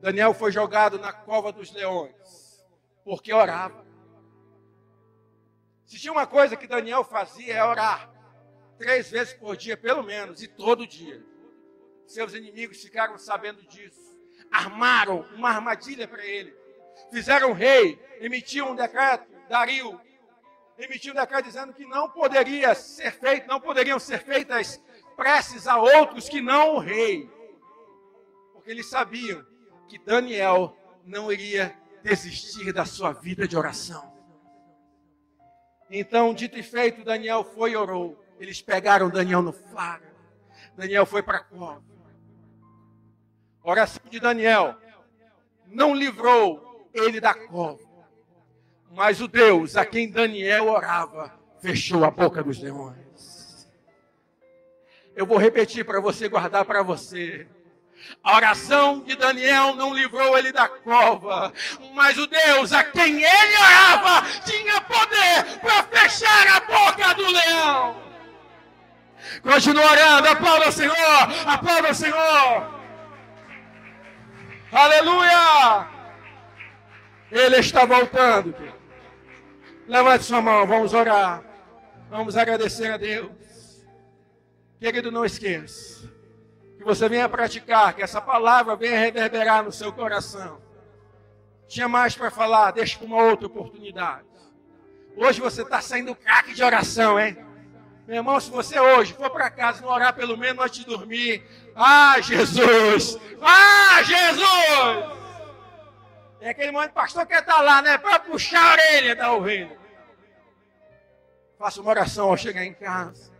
Daniel 0.00 0.32
foi 0.32 0.50
jogado 0.50 0.98
na 0.98 1.12
cova 1.12 1.52
dos 1.52 1.70
leões, 1.72 2.66
porque 3.04 3.34
orava. 3.34 3.86
Se 5.84 5.98
tinha 5.98 6.12
uma 6.12 6.26
coisa 6.26 6.56
que 6.56 6.66
Daniel 6.66 7.04
fazia 7.04 7.52
é 7.52 7.62
orar, 7.62 8.10
três 8.78 9.10
vezes 9.10 9.34
por 9.34 9.58
dia, 9.58 9.76
pelo 9.76 10.02
menos, 10.02 10.42
e 10.42 10.48
todo 10.48 10.86
dia. 10.86 11.22
Seus 12.06 12.32
inimigos 12.32 12.80
ficaram 12.80 13.18
sabendo 13.18 13.62
disso, 13.64 14.18
armaram 14.50 15.26
uma 15.36 15.50
armadilha 15.50 16.08
para 16.08 16.24
ele 16.24 16.57
fizeram 17.10 17.52
rei, 17.52 17.98
emitiu 18.20 18.66
um 18.66 18.74
decreto, 18.74 19.26
Dario, 19.48 20.00
emitiu 20.78 21.12
um 21.12 21.16
decreto 21.16 21.46
dizendo 21.46 21.72
que 21.72 21.84
não 21.84 22.08
poderia 22.10 22.74
ser 22.74 23.12
feito, 23.12 23.48
não 23.48 23.60
poderiam 23.60 23.98
ser 23.98 24.18
feitas 24.18 24.80
preces 25.16 25.66
a 25.66 25.76
outros 25.76 26.28
que 26.28 26.40
não 26.40 26.76
o 26.76 26.78
rei. 26.78 27.28
Porque 28.52 28.70
eles 28.70 28.88
sabiam 28.88 29.44
que 29.88 29.98
Daniel 29.98 30.76
não 31.04 31.32
iria 31.32 31.76
desistir 32.02 32.72
da 32.72 32.84
sua 32.84 33.12
vida 33.12 33.48
de 33.48 33.56
oração. 33.56 34.16
Então, 35.90 36.34
dito 36.34 36.58
e 36.58 36.62
feito, 36.62 37.02
Daniel 37.02 37.42
foi 37.42 37.72
e 37.72 37.76
orou. 37.76 38.22
Eles 38.38 38.60
pegaram 38.60 39.08
Daniel 39.08 39.42
no 39.42 39.52
faro. 39.52 40.04
Daniel 40.76 41.06
foi 41.06 41.22
para 41.22 41.38
a 41.38 41.44
cova. 41.44 41.82
Oração 43.62 44.02
de 44.08 44.20
Daniel 44.20 44.76
não 45.66 45.94
livrou 45.94 46.67
ele 46.92 47.20
da 47.20 47.34
cova. 47.34 47.78
Mas 48.90 49.20
o 49.20 49.28
Deus 49.28 49.76
a 49.76 49.84
quem 49.84 50.10
Daniel 50.10 50.68
orava 50.68 51.32
fechou 51.60 52.04
a 52.04 52.10
boca 52.10 52.42
dos 52.42 52.58
leões. 52.58 53.68
Eu 55.14 55.26
vou 55.26 55.36
repetir 55.36 55.84
para 55.84 56.00
você 56.00 56.28
guardar 56.28 56.64
para 56.64 56.82
você. 56.82 57.46
A 58.22 58.36
oração 58.36 59.00
de 59.00 59.16
Daniel 59.16 59.74
não 59.74 59.92
livrou 59.92 60.38
ele 60.38 60.52
da 60.52 60.68
cova, 60.68 61.52
mas 61.92 62.16
o 62.16 62.26
Deus 62.26 62.72
a 62.72 62.84
quem 62.84 63.22
ele 63.22 63.56
orava 63.56 64.26
tinha 64.44 64.80
poder 64.82 65.58
para 65.60 65.82
fechar 65.82 66.46
a 66.56 66.60
boca 66.60 67.14
do 67.14 67.26
leão. 67.26 67.96
Continua 69.42 69.90
orando, 69.90 70.28
aplauda 70.28 70.68
o 70.68 70.72
Senhor, 70.72 70.94
aplauda 71.46 71.90
o 71.90 71.94
Senhor. 71.94 72.78
Aleluia! 74.70 75.97
Ele 77.30 77.56
está 77.56 77.84
voltando. 77.84 78.54
Levante 79.86 80.24
sua 80.24 80.40
mão, 80.40 80.66
vamos 80.66 80.94
orar. 80.94 81.42
Vamos 82.10 82.36
agradecer 82.36 82.90
a 82.90 82.96
Deus. 82.96 83.86
Querido, 84.80 85.10
não 85.10 85.24
esqueça 85.24 86.08
que 86.78 86.84
você 86.84 87.08
venha 87.08 87.28
praticar, 87.28 87.92
que 87.92 88.02
essa 88.02 88.20
palavra 88.20 88.76
venha 88.76 89.00
reverberar 89.00 89.64
no 89.64 89.72
seu 89.72 89.92
coração. 89.92 90.60
Tinha 91.66 91.88
mais 91.88 92.14
para 92.14 92.30
falar, 92.30 92.70
deixa 92.70 92.96
para 92.96 93.06
uma 93.06 93.22
outra 93.22 93.48
oportunidade. 93.48 94.24
Hoje 95.16 95.40
você 95.40 95.62
está 95.62 95.80
saindo 95.80 96.14
craque 96.14 96.54
de 96.54 96.62
oração, 96.62 97.18
hein? 97.18 97.36
Meu 98.06 98.18
irmão, 98.18 98.40
se 98.40 98.50
você 98.50 98.78
hoje 98.78 99.12
for 99.12 99.28
para 99.28 99.50
casa 99.50 99.82
não 99.82 99.90
orar 99.90 100.14
pelo 100.14 100.36
menos 100.36 100.64
antes 100.64 100.78
de 100.78 100.86
dormir, 100.86 101.42
ah, 101.74 102.18
Jesus! 102.20 103.18
Ah, 103.42 104.00
Jesus! 104.04 105.17
É 106.40 106.50
aquele 106.50 106.72
de 106.72 106.92
pastor 106.92 107.26
que 107.26 107.34
está 107.34 107.60
lá, 107.60 107.82
né? 107.82 107.98
Para 107.98 108.20
puxar 108.20 108.62
a 108.62 108.72
orelha 108.72 109.16
da 109.16 109.32
ovelha. 109.32 109.78
Faça 111.58 111.80
uma 111.80 111.90
oração 111.90 112.28
ao 112.28 112.36
chegar 112.36 112.64
em 112.64 112.74
casa. 112.74 113.32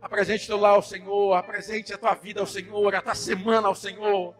Apresente 0.00 0.46
teu 0.46 0.56
lá 0.56 0.70
ao 0.70 0.82
Senhor. 0.82 1.34
Apresente 1.34 1.92
a 1.92 1.98
tua 1.98 2.14
vida 2.14 2.40
ao 2.40 2.46
Senhor, 2.46 2.94
a 2.94 3.02
tua 3.02 3.14
semana 3.14 3.66
ao 3.66 3.74
Senhor. 3.74 4.34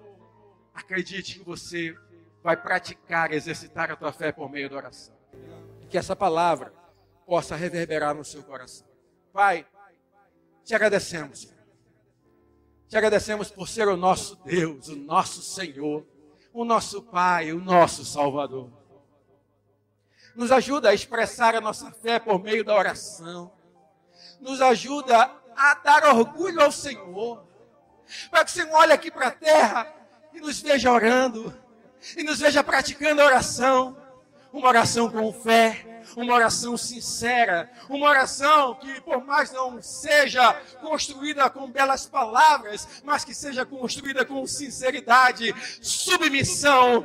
Acredite 0.73 1.39
que 1.39 1.45
você 1.45 1.97
vai 2.43 2.57
praticar, 2.57 3.33
exercitar 3.33 3.91
a 3.91 3.97
tua 3.97 4.13
fé 4.13 4.31
por 4.31 4.49
meio 4.51 4.71
da 4.71 4.77
oração. 4.77 5.15
E 5.83 5.87
que 5.87 5.99
essa 5.99 6.15
palavra 6.15 6.73
possa 7.27 7.57
reverberar 7.57 8.15
no 8.15 8.25
seu 8.25 8.43
coração. 8.45 8.87
Pai, 9.33 9.67
te 10.63 10.75
agradecemos. 10.75 11.53
Te 12.87 12.97
agradecemos 12.97 13.51
por 13.51 13.69
ser 13.69 13.89
o 13.89 13.97
nosso 13.97 14.37
Deus, 14.45 14.89
o 14.89 14.97
nosso 14.97 15.43
Senhor 15.43 16.07
o 16.55 16.65
nosso 16.65 17.03
Pai, 17.03 17.53
o 17.53 17.61
nosso 17.61 18.05
Salvador. 18.05 18.71
Nos 20.37 20.53
ajuda 20.53 20.91
a 20.91 20.95
expressar 20.95 21.57
a 21.57 21.61
nossa 21.61 21.91
fé 21.91 22.21
por 22.21 22.41
meio 22.41 22.65
da 22.65 22.75
oração. 22.75 23.53
Nos 24.41 24.61
ajuda 24.63 25.31
a 25.57 25.75
dar 25.75 26.05
orgulho 26.15 26.63
ao 26.63 26.71
Senhor. 26.71 27.45
Para 28.31 28.45
que 28.45 28.53
o 28.53 28.55
Senhor 28.55 28.73
olhe 28.73 28.93
aqui 28.93 29.11
para 29.11 29.29
a 29.29 29.33
terra 29.33 29.93
e 30.33 30.41
nos 30.41 30.61
veja 30.61 30.93
orando. 30.93 31.53
E 32.17 32.23
nos 32.23 32.39
veja 32.39 32.63
praticando 32.63 33.21
a 33.21 33.27
oração. 33.27 33.97
Uma 34.55 34.69
oração 34.69 35.11
com 35.11 35.33
fé 35.33 35.85
uma 36.17 36.35
oração 36.35 36.77
sincera, 36.77 37.69
uma 37.89 38.09
oração 38.09 38.77
que, 38.77 39.01
por 39.01 39.25
mais 39.25 39.51
não 39.51 39.83
seja 39.83 40.53
construída 40.81 41.49
com 41.51 41.69
belas 41.69 42.07
palavras, 42.07 42.87
mas 43.03 43.25
que 43.25 43.35
seja 43.35 43.67
construída 43.67 44.25
com 44.25 44.47
sinceridade, 44.47 45.53
submissão 45.83 47.05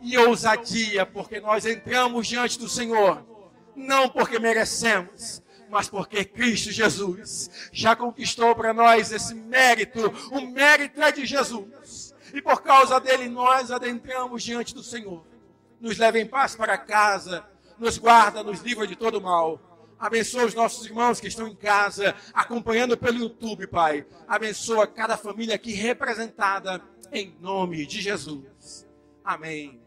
e 0.00 0.16
ousadia, 0.16 1.04
porque 1.04 1.40
nós 1.40 1.66
entramos 1.66 2.28
diante 2.28 2.58
do 2.58 2.68
Senhor, 2.68 3.26
não 3.74 4.08
porque 4.08 4.38
merecemos, 4.38 5.42
mas 5.68 5.88
porque 5.88 6.24
Cristo 6.24 6.70
Jesus 6.70 7.50
já 7.72 7.96
conquistou 7.96 8.54
para 8.54 8.72
nós 8.72 9.10
esse 9.10 9.34
mérito, 9.34 10.12
o 10.30 10.42
mérito 10.42 11.02
é 11.02 11.10
de 11.10 11.26
Jesus. 11.26 12.14
E 12.32 12.40
por 12.40 12.62
causa 12.62 13.00
dele 13.00 13.28
nós 13.28 13.72
adentramos 13.72 14.44
diante 14.44 14.72
do 14.74 14.82
Senhor. 14.82 15.33
Nos 15.80 15.98
leva 15.98 16.18
em 16.18 16.26
paz 16.26 16.56
para 16.56 16.78
casa, 16.78 17.44
nos 17.78 17.98
guarda, 17.98 18.42
nos 18.42 18.60
livra 18.60 18.86
de 18.86 18.96
todo 18.96 19.20
mal. 19.20 19.60
Abençoa 19.98 20.44
os 20.44 20.54
nossos 20.54 20.84
irmãos 20.86 21.20
que 21.20 21.28
estão 21.28 21.48
em 21.48 21.54
casa, 21.54 22.14
acompanhando 22.32 22.96
pelo 22.96 23.18
YouTube, 23.18 23.66
Pai. 23.66 24.06
Abençoa 24.26 24.86
cada 24.86 25.16
família 25.16 25.54
aqui 25.54 25.72
representada, 25.72 26.82
em 27.12 27.36
nome 27.40 27.86
de 27.86 28.00
Jesus. 28.00 28.86
Amém. 29.24 29.80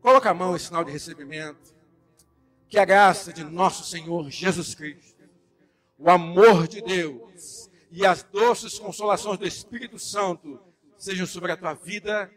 Coloca 0.00 0.28
a 0.30 0.34
mão 0.34 0.56
em 0.56 0.58
sinal 0.58 0.84
de 0.84 0.90
recebimento. 0.90 1.72
Que 2.68 2.78
a 2.78 2.84
graça 2.84 3.32
de 3.32 3.44
nosso 3.44 3.84
Senhor 3.84 4.30
Jesus 4.30 4.74
Cristo, 4.74 5.22
o 5.98 6.10
amor 6.10 6.66
de 6.66 6.80
Deus 6.80 7.70
e 7.90 8.04
as 8.04 8.22
doces 8.22 8.78
consolações 8.78 9.38
do 9.38 9.46
Espírito 9.46 9.98
Santo 9.98 10.58
sejam 10.96 11.26
sobre 11.26 11.52
a 11.52 11.56
tua 11.56 11.74
vida, 11.74 12.30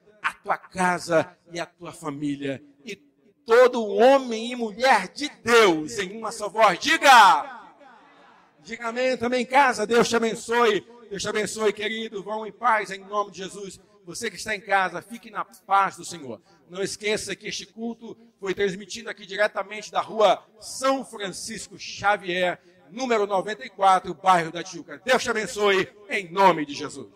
tua 0.46 0.58
casa 0.58 1.36
e 1.52 1.60
a 1.60 1.66
tua 1.66 1.92
família 1.92 2.62
todo 3.46 3.86
homem 3.86 4.52
e 4.52 4.56
mulher 4.56 5.08
de 5.10 5.30
Deus 5.44 6.00
em 6.00 6.18
uma 6.18 6.32
só 6.32 6.50
voz. 6.50 6.80
Diga! 6.80 7.64
Diga 8.62 8.88
amém 8.88 9.16
também 9.16 9.44
em 9.44 9.46
casa. 9.46 9.86
Deus 9.86 10.10
te 10.10 10.16
abençoe. 10.16 10.86
Deus 11.10 11.22
te 11.22 11.30
abençoe, 11.30 11.72
querido. 11.72 12.24
Vão 12.24 12.46
em 12.46 12.52
paz 12.52 12.90
em 12.90 13.00
nome 13.00 13.32
de 13.32 13.38
Jesus. 13.38 13.80
Você 14.04 14.30
que 14.30 14.36
está 14.36 14.56
em 14.56 14.62
casa, 14.62 15.02
fique 15.02 15.30
na 15.30 15.46
paz 15.46 15.96
do 15.96 16.04
Senhor. 16.04 16.42
Não 16.70 16.82
esqueça 16.82 17.36
que 17.36 17.48
este 17.48 17.66
culto 17.66 18.18
foi 18.40 18.54
transmitido 18.54 19.10
aqui 19.10 19.26
diretamente 19.26 19.92
da 19.92 20.02
rua 20.02 20.44
São 20.60 21.06
Francisco 21.06 21.78
Xavier, 21.78 22.60
número 22.92 23.26
94, 23.26 24.14
bairro 24.14 24.52
da 24.52 24.64
Tijuca. 24.64 25.02
Deus 25.04 25.24
te 25.24 25.30
abençoe, 25.30 25.88
em 26.10 26.32
nome 26.32 26.66
de 26.66 26.74
Jesus. 26.74 27.08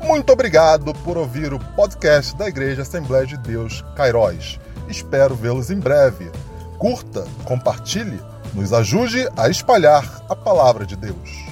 Muito 0.00 0.32
obrigado 0.32 0.94
por 0.94 1.16
ouvir 1.16 1.52
o 1.52 1.58
podcast 1.58 2.36
da 2.36 2.48
Igreja 2.48 2.82
Assembleia 2.82 3.26
de 3.26 3.36
Deus 3.36 3.84
Cairóis. 3.96 4.58
Espero 4.88 5.34
vê-los 5.34 5.70
em 5.70 5.78
breve. 5.78 6.30
Curta, 6.78 7.26
compartilhe, 7.44 8.20
nos 8.54 8.72
ajude 8.72 9.28
a 9.36 9.48
espalhar 9.48 10.24
a 10.28 10.36
palavra 10.36 10.86
de 10.86 10.96
Deus. 10.96 11.47